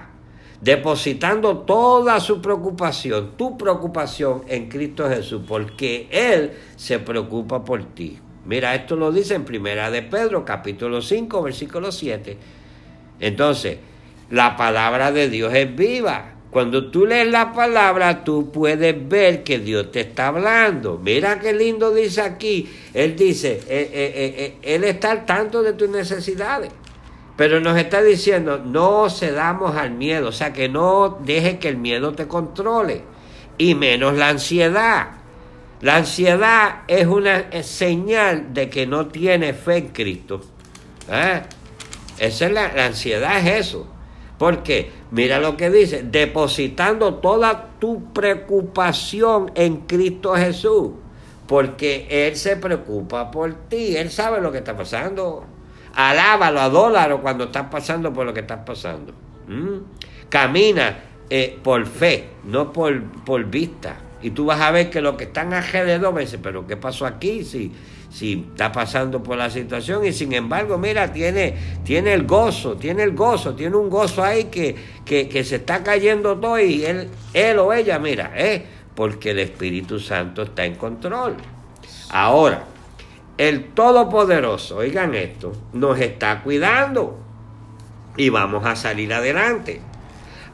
depositando 0.60 1.58
toda 1.58 2.18
su 2.20 2.40
preocupación, 2.40 3.36
tu 3.36 3.56
preocupación 3.58 4.42
en 4.48 4.68
Cristo 4.68 5.08
Jesús, 5.08 5.42
porque 5.46 6.08
Él 6.10 6.52
se 6.76 6.98
preocupa 6.98 7.64
por 7.64 7.84
ti. 7.94 8.18
Mira, 8.46 8.74
esto 8.76 8.94
lo 8.94 9.10
dice 9.10 9.34
en 9.34 9.44
Primera 9.44 9.90
de 9.90 10.02
Pedro, 10.02 10.44
capítulo 10.44 11.02
5, 11.02 11.42
versículo 11.42 11.90
7. 11.90 12.36
Entonces, 13.18 13.78
la 14.30 14.56
palabra 14.56 15.10
de 15.10 15.28
Dios 15.28 15.52
es 15.52 15.74
viva. 15.74 16.32
Cuando 16.50 16.90
tú 16.90 17.06
lees 17.06 17.28
la 17.28 17.52
palabra, 17.52 18.22
tú 18.22 18.52
puedes 18.52 19.08
ver 19.08 19.42
que 19.42 19.58
Dios 19.58 19.90
te 19.90 20.00
está 20.00 20.28
hablando. 20.28 20.98
Mira 21.02 21.40
qué 21.40 21.52
lindo 21.52 21.92
dice 21.92 22.22
aquí. 22.22 22.70
Él 22.94 23.16
dice, 23.16 23.60
eh, 23.68 23.90
eh, 23.92 24.34
eh, 24.38 24.56
Él 24.62 24.84
está 24.84 25.10
al 25.10 25.26
tanto 25.26 25.62
de 25.62 25.72
tus 25.72 25.88
necesidades. 25.88 26.70
Pero 27.36 27.60
nos 27.60 27.76
está 27.76 28.02
diciendo, 28.02 28.62
no 28.64 29.10
cedamos 29.10 29.76
al 29.76 29.90
miedo, 29.90 30.28
o 30.28 30.32
sea, 30.32 30.52
que 30.52 30.68
no 30.70 31.18
deje 31.22 31.58
que 31.58 31.68
el 31.68 31.76
miedo 31.76 32.14
te 32.14 32.26
controle, 32.26 33.02
y 33.58 33.74
menos 33.74 34.16
la 34.16 34.30
ansiedad. 34.30 35.15
La 35.80 35.96
ansiedad 35.96 36.82
es 36.88 37.06
una 37.06 37.50
señal 37.62 38.54
de 38.54 38.70
que 38.70 38.86
no 38.86 39.08
tiene 39.08 39.52
fe 39.52 39.76
en 39.78 39.88
Cristo. 39.88 40.40
¿Eh? 41.10 41.42
Esa 42.18 42.46
es 42.46 42.52
la, 42.52 42.64
ansiedad 42.86 43.38
es 43.38 43.66
eso. 43.66 43.86
Porque, 44.38 44.90
mira 45.10 45.38
lo 45.38 45.56
que 45.56 45.70
dice, 45.70 46.02
depositando 46.02 47.16
toda 47.16 47.70
tu 47.78 48.12
preocupación 48.12 49.52
en 49.54 49.78
Cristo 49.86 50.34
Jesús. 50.34 50.92
Porque 51.46 52.06
Él 52.10 52.36
se 52.36 52.56
preocupa 52.56 53.30
por 53.30 53.68
ti, 53.68 53.96
Él 53.96 54.10
sabe 54.10 54.40
lo 54.40 54.50
que 54.50 54.58
está 54.58 54.76
pasando. 54.76 55.44
Alábalo, 55.94 56.60
adólaro 56.60 57.20
cuando 57.20 57.44
estás 57.44 57.68
pasando 57.70 58.12
por 58.12 58.26
lo 58.26 58.34
que 58.34 58.40
estás 58.40 58.60
pasando. 58.66 59.12
Camina 60.28 60.98
eh, 61.30 61.58
por 61.62 61.86
fe, 61.86 62.30
no 62.44 62.72
por, 62.72 63.02
por 63.24 63.44
vista. 63.44 63.96
Y 64.22 64.30
tú 64.30 64.46
vas 64.46 64.60
a 64.60 64.70
ver 64.70 64.90
que 64.90 65.00
lo 65.00 65.16
que 65.16 65.24
están 65.24 65.52
alrededor 65.52 66.14
me 66.14 66.22
dice, 66.22 66.38
pero 66.38 66.66
¿qué 66.66 66.76
pasó 66.76 67.06
aquí? 67.06 67.44
Si, 67.44 67.72
si 68.10 68.46
está 68.50 68.72
pasando 68.72 69.22
por 69.22 69.36
la 69.36 69.50
situación 69.50 70.06
y 70.06 70.12
sin 70.12 70.32
embargo, 70.32 70.78
mira, 70.78 71.12
tiene, 71.12 71.54
tiene 71.84 72.14
el 72.14 72.26
gozo, 72.26 72.76
tiene 72.76 73.02
el 73.02 73.12
gozo, 73.12 73.54
tiene 73.54 73.76
un 73.76 73.90
gozo 73.90 74.24
ahí 74.24 74.44
que, 74.44 74.74
que, 75.04 75.28
que 75.28 75.44
se 75.44 75.56
está 75.56 75.82
cayendo 75.82 76.38
todo 76.38 76.58
y 76.58 76.84
él, 76.84 77.08
él 77.34 77.58
o 77.58 77.72
ella, 77.72 77.98
mira, 77.98 78.32
eh, 78.34 78.64
porque 78.94 79.32
el 79.32 79.40
Espíritu 79.40 80.00
Santo 80.00 80.42
está 80.42 80.64
en 80.64 80.76
control. 80.76 81.36
Ahora, 82.10 82.64
el 83.36 83.74
Todopoderoso, 83.74 84.78
oigan 84.78 85.14
esto, 85.14 85.52
nos 85.74 86.00
está 86.00 86.42
cuidando 86.42 87.18
y 88.16 88.30
vamos 88.30 88.64
a 88.64 88.74
salir 88.76 89.12
adelante. 89.12 89.82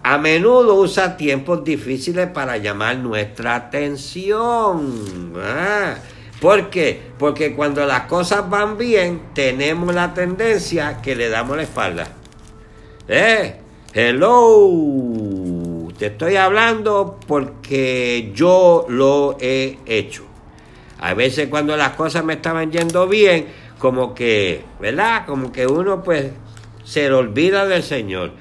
A 0.05 0.19
menudo 0.19 0.75
usa 0.75 1.17
tiempos 1.17 1.63
difíciles 1.63 2.27
para 2.29 2.57
llamar 2.57 2.97
nuestra 2.97 3.55
atención. 3.55 5.33
Ah, 5.37 5.95
¿Por 6.41 6.71
qué? 6.71 7.01
Porque 7.19 7.55
cuando 7.55 7.87
las 7.87 8.03
cosas 8.07 8.51
van 8.51 8.77
bien, 8.77 9.23
tenemos 9.33 9.95
la 9.95 10.13
tendencia 10.13 11.01
que 11.01 11.15
le 11.15 11.29
damos 11.29 11.57
la 11.57 11.63
espalda. 11.63 12.09
¿Eh? 13.07 13.61
Hello. 13.95 15.89
Te 15.97 16.07
estoy 16.07 16.35
hablando 16.35 17.21
porque 17.29 18.33
yo 18.35 18.87
lo 18.89 19.37
he 19.41 19.79
hecho. 19.87 20.25
A 20.99 21.15
veces 21.15 21.47
cuando 21.47 21.77
las 21.77 21.91
cosas 21.91 22.25
me 22.25 22.33
estaban 22.33 22.73
yendo 22.73 23.07
bien, 23.07 23.47
como 23.79 24.13
que, 24.13 24.65
¿verdad? 24.81 25.27
Como 25.27 25.53
que 25.53 25.69
uno 25.69 26.03
pues 26.03 26.33
se 26.83 27.13
olvida 27.13 27.67
del 27.67 27.85
Señor. 27.85 28.33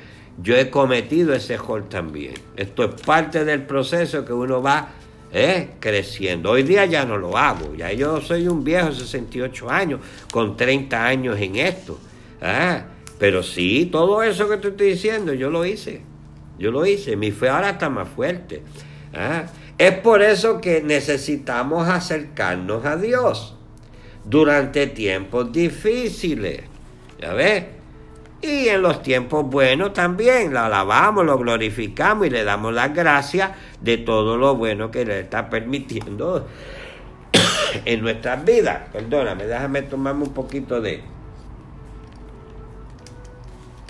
Yo 0.42 0.56
he 0.56 0.70
cometido 0.70 1.34
ese 1.34 1.54
error 1.54 1.88
también. 1.88 2.34
Esto 2.56 2.84
es 2.84 3.02
parte 3.02 3.46
del 3.46 3.64
proceso 3.64 4.26
que 4.26 4.34
uno 4.34 4.62
va 4.62 4.90
¿eh? 5.32 5.72
creciendo. 5.80 6.52
Hoy 6.52 6.64
día 6.64 6.86
ya 6.86 7.06
no 7.06 7.18
lo 7.18 7.38
hago. 7.38 7.76
Ya 7.76 7.92
yo 7.92 8.22
soy 8.22 8.48
un 8.48 8.64
viejo, 8.64 8.92
68 8.92 9.70
años, 9.70 10.00
con 10.32 10.58
30 10.58 11.06
años 11.06 11.40
en 11.40 11.58
esto. 11.58 12.00
¿ah? 12.42 12.86
Pero 13.20 13.44
sí, 13.44 13.90
todo 13.92 14.24
eso 14.24 14.50
que 14.50 14.58
te 14.58 14.70
estoy 14.70 14.92
diciendo, 14.92 15.34
yo 15.34 15.50
lo 15.50 15.66
hice. 15.66 16.02
Yo 16.58 16.72
lo 16.72 16.86
hice. 16.86 17.16
Mi 17.16 17.32
fe 17.32 17.50
ahora 17.50 17.72
está 17.72 17.90
más 17.90 18.08
fuerte. 18.10 18.64
¿ah? 19.14 19.44
Es 19.78 19.94
por 20.00 20.22
eso 20.22 20.60
que 20.60 20.82
necesitamos 20.82 21.88
acercarnos 21.88 22.86
a 22.86 22.98
Dios 22.98 23.56
durante 24.26 24.88
tiempos 24.88 25.52
difíciles. 25.52 26.62
¿Ya 27.20 27.34
ves? 27.34 27.66
Y 28.42 28.70
en 28.70 28.82
los 28.82 29.04
tiempos 29.04 29.46
buenos 29.46 29.94
también 29.94 30.52
lo 30.52 30.62
alabamos, 30.62 31.26
lo 31.26 31.38
glorificamos 31.38 32.26
y 32.26 32.32
le 32.32 32.44
damos 32.44 32.74
las 32.74 32.94
gracias 32.94 33.52
de 33.80 33.98
todo 34.00 34.36
lo 34.36 34.56
bueno 34.56 34.90
que 34.90 35.06
le 35.06 35.20
está 35.20 35.48
permitiendo 35.50 36.48
en 37.86 38.02
nuestras 38.02 38.44
vidas. 38.44 38.90
Perdóname, 38.92 39.46
déjame 39.46 39.84
tomarme 39.84 40.24
un 40.24 40.34
poquito 40.34 40.82
de... 40.82 41.04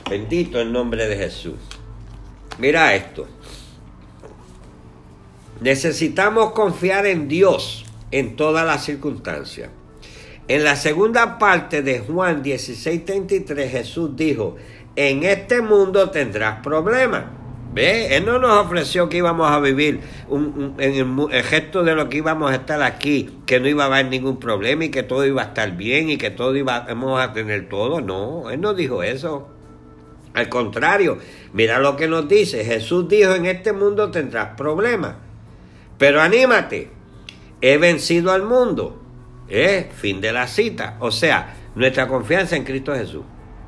Bendito 0.10 0.60
el 0.60 0.74
nombre 0.74 1.08
de 1.08 1.16
Jesús. 1.16 1.56
Mira 2.58 2.94
esto. 2.94 3.28
Necesitamos 5.62 6.52
confiar 6.52 7.06
en 7.06 7.30
Dios 7.30 7.86
en 8.12 8.36
todas 8.36 8.66
las 8.66 8.84
circunstancias. 8.84 9.70
En 10.48 10.64
la 10.64 10.76
segunda 10.76 11.38
parte 11.38 11.82
de 11.82 12.00
Juan 12.00 12.44
16:33 12.44 13.70
Jesús 13.70 14.16
dijo, 14.16 14.58
en 14.96 15.24
este 15.24 15.62
mundo 15.62 16.10
tendrás 16.10 16.62
problemas. 16.62 17.26
¿Ve? 17.74 18.18
Él 18.18 18.26
no 18.26 18.38
nos 18.38 18.66
ofreció 18.66 19.08
que 19.08 19.18
íbamos 19.18 19.50
a 19.50 19.60
vivir 19.62 20.02
un, 20.28 20.76
en 20.78 20.94
el, 21.32 21.44
gesto 21.44 21.84
de 21.84 21.96
lo 21.96 22.10
que 22.10 22.18
íbamos 22.18 22.52
a 22.52 22.56
estar 22.56 22.84
aquí, 22.84 23.30
que 23.46 23.62
no 23.62 23.70
iba 23.70 23.84
a 23.84 23.88
haber 23.88 24.08
ningún 24.08 24.40
problema 24.40 24.84
y 24.84 24.90
que 24.90 25.04
todo 25.04 25.26
iba 25.26 25.42
a 25.42 25.46
estar 25.46 25.78
bien 25.78 26.10
y 26.10 26.18
que 26.18 26.32
todo 26.32 26.54
íbamos 26.54 27.22
a 27.22 27.32
tener 27.32 27.70
todo. 27.70 28.02
No, 28.02 28.50
Él 28.50 28.60
no 28.60 28.74
dijo 28.74 29.04
eso. 29.04 29.48
Al 30.34 30.50
contrario, 30.50 31.18
mira 31.54 31.80
lo 31.80 31.96
que 31.96 32.10
nos 32.10 32.28
dice. 32.28 32.66
Jesús 32.66 33.08
dijo, 33.08 33.36
en 33.36 33.46
este 33.46 33.72
mundo 33.72 34.12
tendrás 34.12 34.56
problemas. 34.58 35.16
Pero 35.98 36.22
anímate, 36.22 36.90
he 37.62 37.78
vencido 37.78 38.34
al 38.34 38.44
mundo. 38.44 39.01
¿Eh? 39.52 39.92
Fin 39.94 40.22
de 40.22 40.32
la 40.32 40.48
cita. 40.48 40.96
O 41.00 41.12
sea, 41.12 41.54
nuestra 41.76 42.08
confianza 42.08 42.56
en 42.56 42.64
Cristo 42.64 42.96
Jesús. 42.96 43.24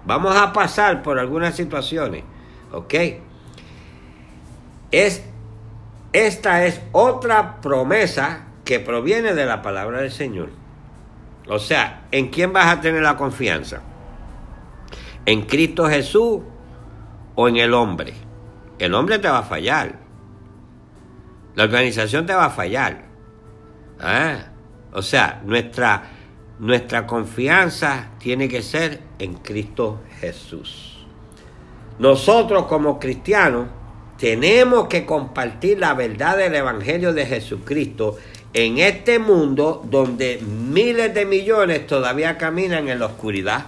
Vamos 0.05 0.35
a 0.35 0.51
pasar 0.51 1.03
por 1.03 1.19
algunas 1.19 1.55
situaciones. 1.55 2.23
¿Ok? 2.71 2.95
es, 4.93 5.23
esta 6.13 6.65
es 6.65 6.79
otra 6.91 7.59
promesa 7.59 8.45
que 8.63 8.79
proviene 8.79 9.33
de 9.33 9.45
la 9.45 9.61
palabra 9.63 10.01
del 10.01 10.11
Señor. 10.11 10.49
O 11.49 11.59
sea, 11.59 12.05
¿en 12.11 12.29
quién 12.29 12.53
vas 12.53 12.67
a 12.67 12.79
tener 12.79 13.01
la 13.01 13.17
confianza? 13.17 13.81
¿En 15.25 15.41
Cristo 15.41 15.87
Jesús 15.89 16.41
o 17.35 17.47
en 17.47 17.57
el 17.57 17.73
hombre? 17.73 18.13
El 18.77 18.93
hombre 18.93 19.17
te 19.17 19.27
va 19.27 19.39
a 19.39 19.43
fallar. 19.43 19.99
La 21.55 21.63
organización 21.63 22.27
te 22.27 22.35
va 22.35 22.45
a 22.45 22.49
fallar. 22.51 23.05
Ah, 23.99 24.52
o 24.93 25.01
sea, 25.01 25.41
nuestra, 25.45 26.03
nuestra 26.59 27.07
confianza 27.07 28.11
tiene 28.19 28.47
que 28.47 28.61
ser 28.61 29.01
en 29.19 29.35
Cristo 29.35 30.01
Jesús. 30.19 31.05
Nosotros 31.99 32.65
como 32.65 32.99
cristianos 32.99 33.67
tenemos 34.17 34.87
que 34.87 35.05
compartir 35.05 35.79
la 35.79 35.93
verdad 35.93 36.37
del 36.37 36.55
Evangelio 36.55 37.13
de 37.13 37.25
Jesucristo 37.25 38.17
en 38.53 38.77
este 38.77 39.19
mundo 39.19 39.83
donde 39.89 40.39
miles 40.41 41.13
de 41.13 41.25
millones 41.25 41.87
todavía 41.87 42.37
caminan 42.37 42.87
en 42.87 42.99
la 42.99 43.07
oscuridad. 43.07 43.65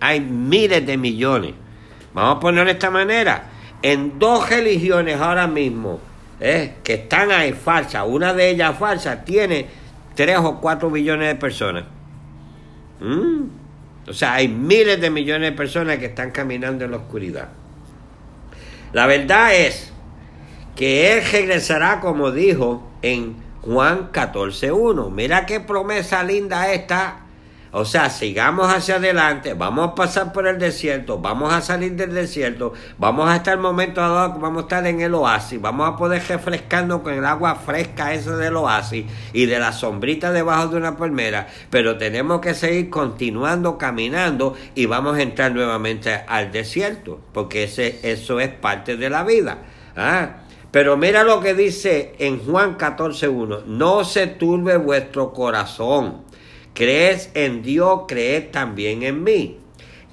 Hay 0.00 0.20
miles 0.20 0.84
de 0.86 0.96
millones. 0.96 1.54
Vamos 2.12 2.36
a 2.36 2.40
ponerlo 2.40 2.66
de 2.66 2.72
esta 2.72 2.90
manera. 2.90 3.50
En 3.82 4.18
dos 4.18 4.50
religiones 4.50 5.20
ahora 5.20 5.46
mismo 5.46 6.00
eh, 6.40 6.74
que 6.82 6.94
están 6.94 7.30
ahí 7.30 7.52
falsas, 7.52 8.04
una 8.06 8.34
de 8.34 8.50
ellas 8.50 8.76
falsa, 8.78 9.24
tiene 9.24 9.66
tres 10.16 10.38
o 10.38 10.60
cuatro 10.60 10.90
billones 10.90 11.28
de 11.28 11.36
personas. 11.36 11.84
Mm. 13.00 13.44
O 14.08 14.12
sea, 14.12 14.34
hay 14.34 14.48
miles 14.48 15.00
de 15.00 15.10
millones 15.10 15.50
de 15.50 15.56
personas 15.56 15.98
que 15.98 16.06
están 16.06 16.32
caminando 16.32 16.84
en 16.84 16.90
la 16.90 16.96
oscuridad. 16.96 17.48
La 18.92 19.06
verdad 19.06 19.54
es 19.54 19.92
que 20.74 21.12
Él 21.12 21.24
regresará 21.30 22.00
como 22.00 22.30
dijo 22.32 22.90
en 23.02 23.36
Juan 23.62 24.10
14.1. 24.12 25.10
Mira 25.10 25.44
qué 25.44 25.60
promesa 25.60 26.22
linda 26.22 26.72
esta. 26.72 27.25
O 27.72 27.84
sea, 27.84 28.08
sigamos 28.10 28.72
hacia 28.72 28.96
adelante, 28.96 29.54
vamos 29.54 29.90
a 29.90 29.94
pasar 29.94 30.32
por 30.32 30.46
el 30.46 30.58
desierto, 30.58 31.18
vamos 31.18 31.52
a 31.52 31.60
salir 31.60 31.92
del 31.92 32.14
desierto, 32.14 32.72
vamos 32.96 33.28
a 33.28 33.36
estar 33.36 33.54
en 33.54 33.60
momento 33.60 34.00
dado, 34.00 34.38
vamos 34.38 34.58
a 34.58 34.62
estar 34.62 34.86
en 34.86 35.00
el 35.00 35.14
oasis, 35.14 35.60
vamos 35.60 35.88
a 35.88 35.96
poder 35.96 36.22
refrescando 36.26 37.02
con 37.02 37.12
el 37.12 37.24
agua 37.24 37.56
fresca 37.56 38.14
esa 38.14 38.36
del 38.36 38.56
oasis 38.56 39.04
y 39.32 39.46
de 39.46 39.58
la 39.58 39.72
sombrita 39.72 40.32
debajo 40.32 40.68
de 40.68 40.76
una 40.76 40.96
palmera, 40.96 41.48
pero 41.68 41.98
tenemos 41.98 42.40
que 42.40 42.54
seguir 42.54 42.88
continuando 42.88 43.78
caminando 43.78 44.54
y 44.74 44.86
vamos 44.86 45.18
a 45.18 45.22
entrar 45.22 45.52
nuevamente 45.52 46.12
al 46.26 46.52
desierto, 46.52 47.20
porque 47.32 47.64
ese, 47.64 48.00
eso 48.02 48.40
es 48.40 48.48
parte 48.48 48.96
de 48.96 49.10
la 49.10 49.24
vida. 49.24 49.58
¿ah? 49.96 50.36
Pero 50.70 50.96
mira 50.98 51.24
lo 51.24 51.40
que 51.40 51.54
dice 51.54 52.14
en 52.18 52.44
Juan 52.44 52.76
14.1, 52.76 53.64
no 53.64 54.04
se 54.04 54.26
turbe 54.26 54.76
vuestro 54.76 55.32
corazón, 55.32 56.25
crees 56.76 57.30
en 57.34 57.62
Dios, 57.62 58.02
creed 58.06 58.50
también 58.52 59.02
en 59.02 59.24
mí. 59.24 59.58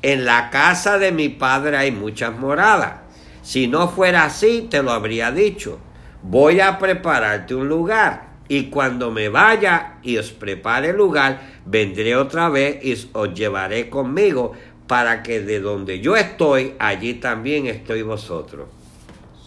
En 0.01 0.25
la 0.25 0.49
casa 0.49 0.97
de 0.97 1.11
mi 1.11 1.29
padre 1.29 1.77
hay 1.77 1.91
muchas 1.91 2.35
moradas. 2.35 3.01
Si 3.43 3.67
no 3.67 3.89
fuera 3.89 4.23
así, 4.23 4.67
te 4.69 4.81
lo 4.81 4.91
habría 4.91 5.31
dicho. 5.31 5.79
Voy 6.23 6.61
a 6.61 6.79
prepararte 6.79 7.53
un 7.53 7.67
lugar. 7.67 8.33
Y 8.47 8.65
cuando 8.65 9.11
me 9.11 9.29
vaya 9.29 9.95
y 10.03 10.17
os 10.17 10.31
prepare 10.31 10.89
el 10.89 10.97
lugar, 10.97 11.41
vendré 11.65 12.15
otra 12.15 12.49
vez 12.49 12.83
y 12.83 13.09
os 13.13 13.33
llevaré 13.33 13.89
conmigo 13.89 14.53
para 14.87 15.21
que 15.23 15.41
de 15.41 15.59
donde 15.59 15.99
yo 15.99 16.15
estoy, 16.15 16.75
allí 16.79 17.15
también 17.15 17.67
estoy 17.67 18.03
vosotros. 18.03 18.67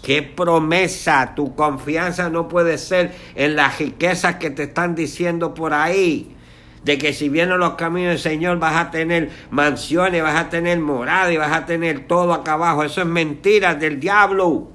Qué 0.03 0.23
promesa, 0.23 1.35
tu 1.35 1.55
confianza 1.55 2.31
no 2.31 2.49
puede 2.49 2.79
ser 2.79 3.13
en 3.35 3.57
las 3.57 3.79
riquezas 3.79 4.37
que 4.37 4.50
te 4.50 4.65
están 4.65 4.95
diciendo 4.95 5.55
por 5.55 5.73
ahí. 5.73 6.36
De 6.87 6.99
que 6.99 7.13
si 7.13 7.29
vienen 7.29 7.59
los 7.59 7.75
caminos 7.75 8.11
del 8.11 8.19
Señor 8.21 8.61
vas 8.61 8.77
a 8.77 8.93
tener 8.93 9.29
mansiones, 9.51 10.23
vas 10.23 10.37
a 10.37 10.49
tener 10.49 10.79
morada 10.79 11.33
y 11.33 11.37
vas 11.37 11.51
a 11.51 11.67
tener 11.67 12.07
todo 12.07 12.33
acá 12.33 12.53
abajo. 12.53 12.85
Eso 12.85 13.01
es 13.01 13.09
mentira 13.09 13.75
del 13.75 13.99
diablo. 13.99 14.71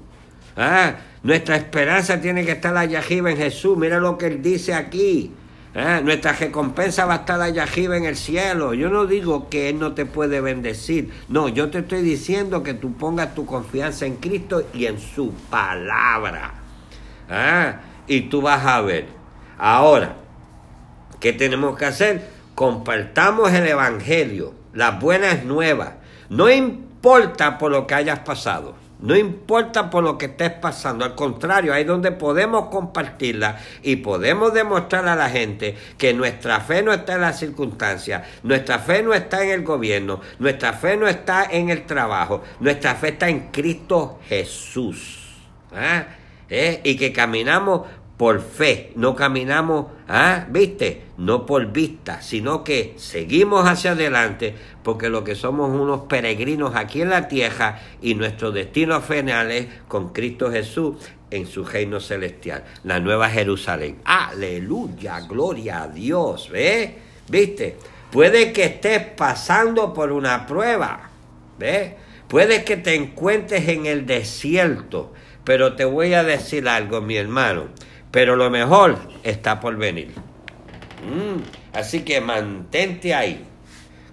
¿Ah? 0.54 0.92
Nuestra 1.22 1.56
esperanza 1.56 2.20
tiene 2.20 2.44
que 2.44 2.52
estar 2.52 2.76
allá 2.76 2.98
arriba 2.98 3.30
en 3.30 3.38
Jesús. 3.38 3.78
Mira 3.78 3.98
lo 3.98 4.18
que 4.18 4.26
él 4.26 4.42
dice 4.42 4.74
aquí. 4.74 5.32
¿Eh? 5.74 6.02
Nuestra 6.04 6.32
recompensa 6.32 7.06
va 7.06 7.14
a 7.14 7.16
estar 7.20 7.40
allá 7.40 7.62
arriba 7.62 7.96
en 7.96 8.04
el 8.04 8.16
cielo. 8.16 8.74
Yo 8.74 8.90
no 8.90 9.06
digo 9.06 9.48
que 9.48 9.70
Él 9.70 9.78
no 9.78 9.94
te 9.94 10.04
puede 10.04 10.42
bendecir. 10.42 11.10
No, 11.30 11.48
yo 11.48 11.70
te 11.70 11.78
estoy 11.78 12.02
diciendo 12.02 12.62
que 12.62 12.74
tú 12.74 12.92
pongas 12.92 13.34
tu 13.34 13.46
confianza 13.46 14.04
en 14.04 14.16
Cristo 14.16 14.64
y 14.74 14.84
en 14.84 14.98
su 15.00 15.32
palabra. 15.48 16.52
¿Eh? 17.30 17.72
Y 18.06 18.20
tú 18.28 18.42
vas 18.42 18.66
a 18.66 18.82
ver. 18.82 19.06
Ahora, 19.56 20.16
¿qué 21.22 21.32
tenemos 21.32 21.78
que 21.78 21.86
hacer? 21.86 22.20
Compartamos 22.56 23.52
el 23.52 23.66
Evangelio, 23.66 24.52
las 24.74 25.00
buenas 25.00 25.44
nuevas. 25.44 25.92
No 26.28 26.50
importa 26.50 27.58
por 27.58 27.70
lo 27.70 27.86
que 27.86 27.94
hayas 27.94 28.18
pasado. 28.18 28.74
No 28.98 29.16
importa 29.16 29.88
por 29.90 30.04
lo 30.04 30.16
que 30.16 30.26
estés 30.26 30.52
pasando, 30.52 31.04
al 31.04 31.16
contrario, 31.16 31.74
ahí 31.74 31.82
donde 31.82 32.12
podemos 32.12 32.68
compartirla 32.68 33.58
y 33.82 33.96
podemos 33.96 34.54
demostrar 34.54 35.08
a 35.08 35.16
la 35.16 35.28
gente 35.28 35.76
que 35.98 36.14
nuestra 36.14 36.60
fe 36.60 36.84
no 36.84 36.92
está 36.92 37.14
en 37.14 37.22
las 37.22 37.40
circunstancias, 37.40 38.22
nuestra 38.44 38.78
fe 38.78 39.02
no 39.02 39.12
está 39.12 39.42
en 39.42 39.50
el 39.50 39.64
gobierno, 39.64 40.20
nuestra 40.38 40.72
fe 40.72 40.96
no 40.96 41.08
está 41.08 41.44
en 41.50 41.70
el 41.70 41.84
trabajo, 41.84 42.42
nuestra 42.60 42.94
fe 42.94 43.08
está 43.08 43.28
en 43.28 43.48
Cristo 43.50 44.20
Jesús. 44.28 45.18
¿Ah? 45.74 46.04
¿Eh? 46.48 46.80
Y 46.84 46.96
que 46.96 47.12
caminamos 47.12 47.82
por 48.22 48.40
fe, 48.40 48.92
no 48.94 49.16
caminamos, 49.16 49.86
¿ah? 50.06 50.46
¿viste? 50.48 51.02
No 51.16 51.44
por 51.44 51.72
vista, 51.72 52.22
sino 52.22 52.62
que 52.62 52.94
seguimos 52.96 53.66
hacia 53.66 53.90
adelante 53.90 54.54
porque 54.84 55.08
lo 55.08 55.24
que 55.24 55.34
somos 55.34 55.70
unos 55.70 56.02
peregrinos 56.02 56.76
aquí 56.76 57.02
en 57.02 57.10
la 57.10 57.26
tierra 57.26 57.80
y 58.00 58.14
nuestro 58.14 58.52
destino 58.52 59.00
final 59.00 59.50
es 59.50 59.66
con 59.88 60.10
Cristo 60.10 60.52
Jesús 60.52 60.98
en 61.32 61.48
su 61.48 61.64
reino 61.64 61.98
celestial, 61.98 62.62
la 62.84 63.00
nueva 63.00 63.28
Jerusalén. 63.28 63.98
Aleluya, 64.04 65.18
gloria 65.22 65.82
a 65.82 65.88
Dios, 65.88 66.48
¿ves? 66.48 66.92
¿Viste? 67.28 67.76
Puede 68.12 68.52
que 68.52 68.66
estés 68.66 69.02
pasando 69.02 69.92
por 69.92 70.12
una 70.12 70.46
prueba, 70.46 71.10
¿ves? 71.58 71.94
Puede 72.28 72.62
que 72.62 72.76
te 72.76 72.94
encuentres 72.94 73.68
en 73.68 73.86
el 73.86 74.06
desierto, 74.06 75.12
pero 75.42 75.74
te 75.74 75.84
voy 75.84 76.14
a 76.14 76.22
decir 76.22 76.68
algo, 76.68 77.00
mi 77.00 77.16
hermano 77.16 77.66
pero 78.12 78.36
lo 78.36 78.48
mejor 78.50 78.98
está 79.24 79.58
por 79.58 79.76
venir. 79.76 80.12
Mm, 81.02 81.76
así 81.76 82.02
que 82.02 82.20
mantente 82.20 83.12
ahí, 83.12 83.44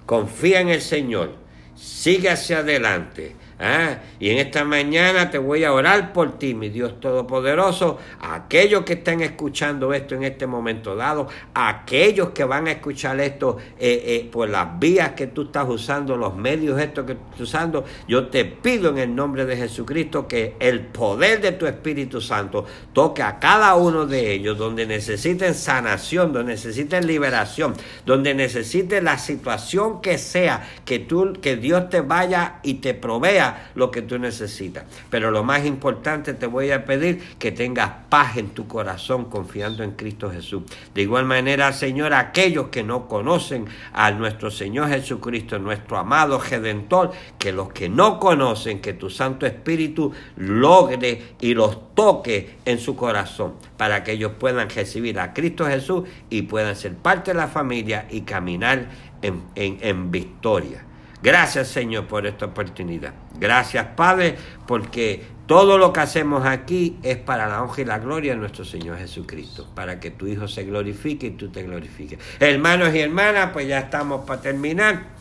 confía 0.08 0.62
en 0.62 0.70
el 0.70 0.82
Señor, 0.82 1.36
sigue 1.76 2.32
hacia 2.32 2.60
adelante, 2.60 3.36
¿Ah? 3.62 4.00
Y 4.22 4.30
en 4.30 4.38
esta 4.38 4.64
mañana 4.64 5.30
te 5.30 5.38
voy 5.38 5.66
a 5.66 5.74
orar 5.74 6.14
por 6.14 6.40
ti, 6.40 6.54
mi 6.54 6.70
Dios 6.70 6.98
Todopoderoso, 7.02 7.98
aquellos 8.22 8.86
que 8.86 8.94
están 8.94 9.20
escuchando 9.20 9.94
esto 9.94 10.16
en 10.16 10.24
este 10.24 10.48
momento 10.48 10.96
dado, 10.96 11.28
aquellos 11.54 12.30
que 12.30 12.46
van 12.46 12.68
a 12.68 12.72
escuchar 12.72 13.20
esto 13.20 13.58
eh, 13.78 14.02
eh, 14.06 14.30
por 14.32 14.50
las 14.50 14.80
vías 14.80 15.12
que 15.12 15.28
tú 15.28 15.44
estás 15.44 15.68
usando, 15.68 16.16
los 16.16 16.38
medios 16.38 16.80
estos 16.80 17.06
que 17.06 17.16
tú 17.16 17.22
estás 17.32 17.42
usando, 17.42 17.84
yo 18.08 18.28
te 18.28 18.46
pido 18.46 18.92
en 18.92 18.98
el 18.98 19.14
nombre 19.14 19.46
de 19.46 19.58
Jesucristo 19.58 20.26
que 20.26 20.56
el 20.60 20.80
poder 20.80 21.42
de 21.42 21.52
tu 21.52 21.66
Espíritu 21.66 22.22
Santo 22.22 22.66
toque 22.94 23.24
a 23.24 23.40
cada 23.40 23.76
uno 23.76 24.06
de 24.06 24.32
ellos, 24.32 24.58
donde 24.58 24.86
necesiten 24.86 25.54
sanación, 25.54 26.32
donde 26.32 26.54
necesiten 26.54 27.06
liberación, 27.06 27.74
donde 28.06 28.34
necesiten 28.34 29.04
la 29.04 29.18
situación 29.18 30.02
que 30.02 30.18
sea, 30.18 30.66
que 30.86 31.00
tú, 31.00 31.34
que 31.42 31.58
Dios 31.58 31.90
te 31.90 32.00
vaya 32.00 32.60
y 32.64 32.76
te 32.76 32.94
provea 32.94 33.49
lo 33.76 33.92
que 33.92 34.02
tú 34.02 34.20
necesitas. 34.20 34.86
Pero 35.10 35.32
lo 35.32 35.44
más 35.44 35.66
importante 35.66 36.34
te 36.34 36.48
voy 36.48 36.72
a 36.72 36.86
pedir 36.86 37.38
que 37.38 37.52
tengas 37.52 37.92
paz 38.10 38.38
en 38.38 38.50
tu 38.50 38.68
corazón 38.68 39.26
confiando 39.26 39.84
en 39.84 39.92
Cristo 39.92 40.32
Jesús. 40.32 40.64
De 40.94 41.02
igual 41.02 41.26
manera, 41.26 41.72
Señor, 41.74 42.14
aquellos 42.14 42.68
que 42.68 42.84
no 42.84 43.08
conocen 43.08 43.66
a 43.94 44.12
nuestro 44.12 44.52
Señor 44.52 44.90
Jesucristo, 44.90 45.60
nuestro 45.60 45.98
amado 45.98 46.40
Redentor, 46.40 47.12
que 47.38 47.52
los 47.52 47.72
que 47.72 47.90
no 47.90 48.20
conocen, 48.20 48.82
que 48.82 48.94
tu 48.94 49.10
Santo 49.10 49.46
Espíritu 49.46 50.12
logre 50.38 51.36
y 51.40 51.54
los 51.54 51.96
toque 51.96 52.58
en 52.66 52.80
su 52.80 52.96
corazón 52.96 53.54
para 53.78 54.04
que 54.04 54.14
ellos 54.14 54.34
puedan 54.40 54.70
recibir 54.70 55.20
a 55.20 55.34
Cristo 55.34 55.66
Jesús 55.66 56.04
y 56.30 56.44
puedan 56.44 56.76
ser 56.76 56.96
parte 56.96 57.32
de 57.32 57.38
la 57.38 57.48
familia 57.48 58.08
y 58.10 58.22
caminar 58.22 58.88
en, 59.22 59.44
en 59.56 60.12
victoria. 60.12 60.89
Gracias 61.22 61.68
Señor 61.68 62.08
por 62.08 62.26
esta 62.26 62.46
oportunidad. 62.46 63.14
Gracias 63.40 63.86
Padre 63.96 64.36
porque 64.68 65.24
todo 65.50 65.80
lo 65.80 65.92
que 65.92 66.00
hacemos 66.02 66.46
aquí 66.46 66.98
es 67.02 67.18
para 67.18 67.48
la 67.48 67.64
honra 67.64 67.82
y 67.82 67.86
la 67.86 67.98
gloria 67.98 68.34
de 68.34 68.38
nuestro 68.38 68.64
Señor 68.64 69.00
Jesucristo, 69.00 69.68
para 69.74 70.00
que 70.00 70.12
tu 70.12 70.28
Hijo 70.28 70.48
se 70.48 70.64
glorifique 70.64 71.26
y 71.26 71.32
tú 71.32 71.50
te 71.50 71.64
glorifiques. 71.64 72.20
Hermanos 72.40 72.94
y 72.94 73.00
hermanas, 73.00 73.50
pues 73.52 73.68
ya 73.68 73.80
estamos 73.80 74.26
para 74.26 74.42
terminar. 74.42 75.20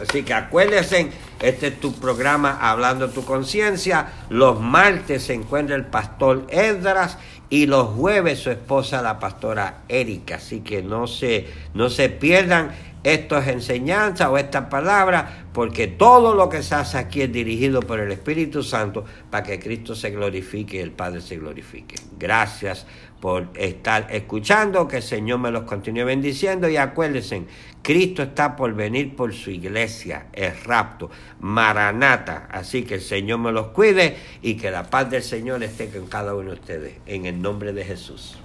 Así 0.00 0.22
que 0.22 0.32
acuérdense 0.32 1.10
Este 1.38 1.66
es 1.66 1.80
tu 1.80 1.92
programa 1.92 2.56
Hablando 2.62 3.10
tu 3.10 3.26
conciencia. 3.26 4.06
Los 4.30 4.58
martes 4.58 5.24
se 5.24 5.34
encuentra 5.34 5.76
el 5.76 5.84
pastor 5.84 6.46
Edras 6.48 7.18
y 7.50 7.66
los 7.66 7.88
jueves 7.88 8.38
su 8.38 8.50
esposa 8.50 9.02
la 9.02 9.18
pastora 9.18 9.82
Erika. 9.86 10.36
Así 10.36 10.60
que 10.60 10.82
no 10.82 11.06
se, 11.06 11.46
no 11.74 11.90
se 11.90 12.08
pierdan 12.08 12.70
estas 13.04 13.48
enseñanzas 13.48 14.28
o 14.28 14.38
estas 14.38 14.66
palabras, 14.66 15.24
porque 15.52 15.86
todo 15.86 16.34
lo 16.34 16.48
que 16.48 16.62
se 16.62 16.74
hace 16.74 16.98
aquí 16.98 17.22
es 17.22 17.32
dirigido 17.32 17.80
por 17.80 18.00
el 18.00 18.12
Espíritu 18.12 18.62
Santo 18.62 19.04
para 19.30 19.44
que 19.44 19.58
Cristo 19.58 19.94
se 19.94 20.10
glorifique 20.10 20.76
y 20.76 20.80
el 20.80 20.92
Padre 20.92 21.20
se 21.20 21.36
glorifique. 21.36 21.96
Gracias 22.18 22.86
por 23.20 23.50
estar 23.54 24.08
escuchando, 24.10 24.88
que 24.88 24.96
el 24.96 25.02
Señor 25.02 25.38
me 25.38 25.52
los 25.52 25.62
continúe 25.62 26.04
bendiciendo 26.04 26.68
y 26.68 26.76
acuérdense, 26.76 27.44
Cristo 27.80 28.24
está 28.24 28.56
por 28.56 28.74
venir 28.74 29.14
por 29.14 29.32
su 29.32 29.50
iglesia, 29.50 30.26
el 30.32 30.52
rapto, 30.64 31.08
Maranata, 31.38 32.48
así 32.50 32.82
que 32.82 32.94
el 32.94 33.00
Señor 33.00 33.38
me 33.38 33.52
los 33.52 33.68
cuide 33.68 34.16
y 34.42 34.56
que 34.56 34.72
la 34.72 34.90
paz 34.90 35.08
del 35.08 35.22
Señor 35.22 35.62
esté 35.62 35.88
con 35.88 36.08
cada 36.08 36.34
uno 36.34 36.50
de 36.50 36.54
ustedes, 36.54 36.94
en 37.06 37.26
el 37.26 37.40
nombre 37.40 37.72
de 37.72 37.84
Jesús. 37.84 38.41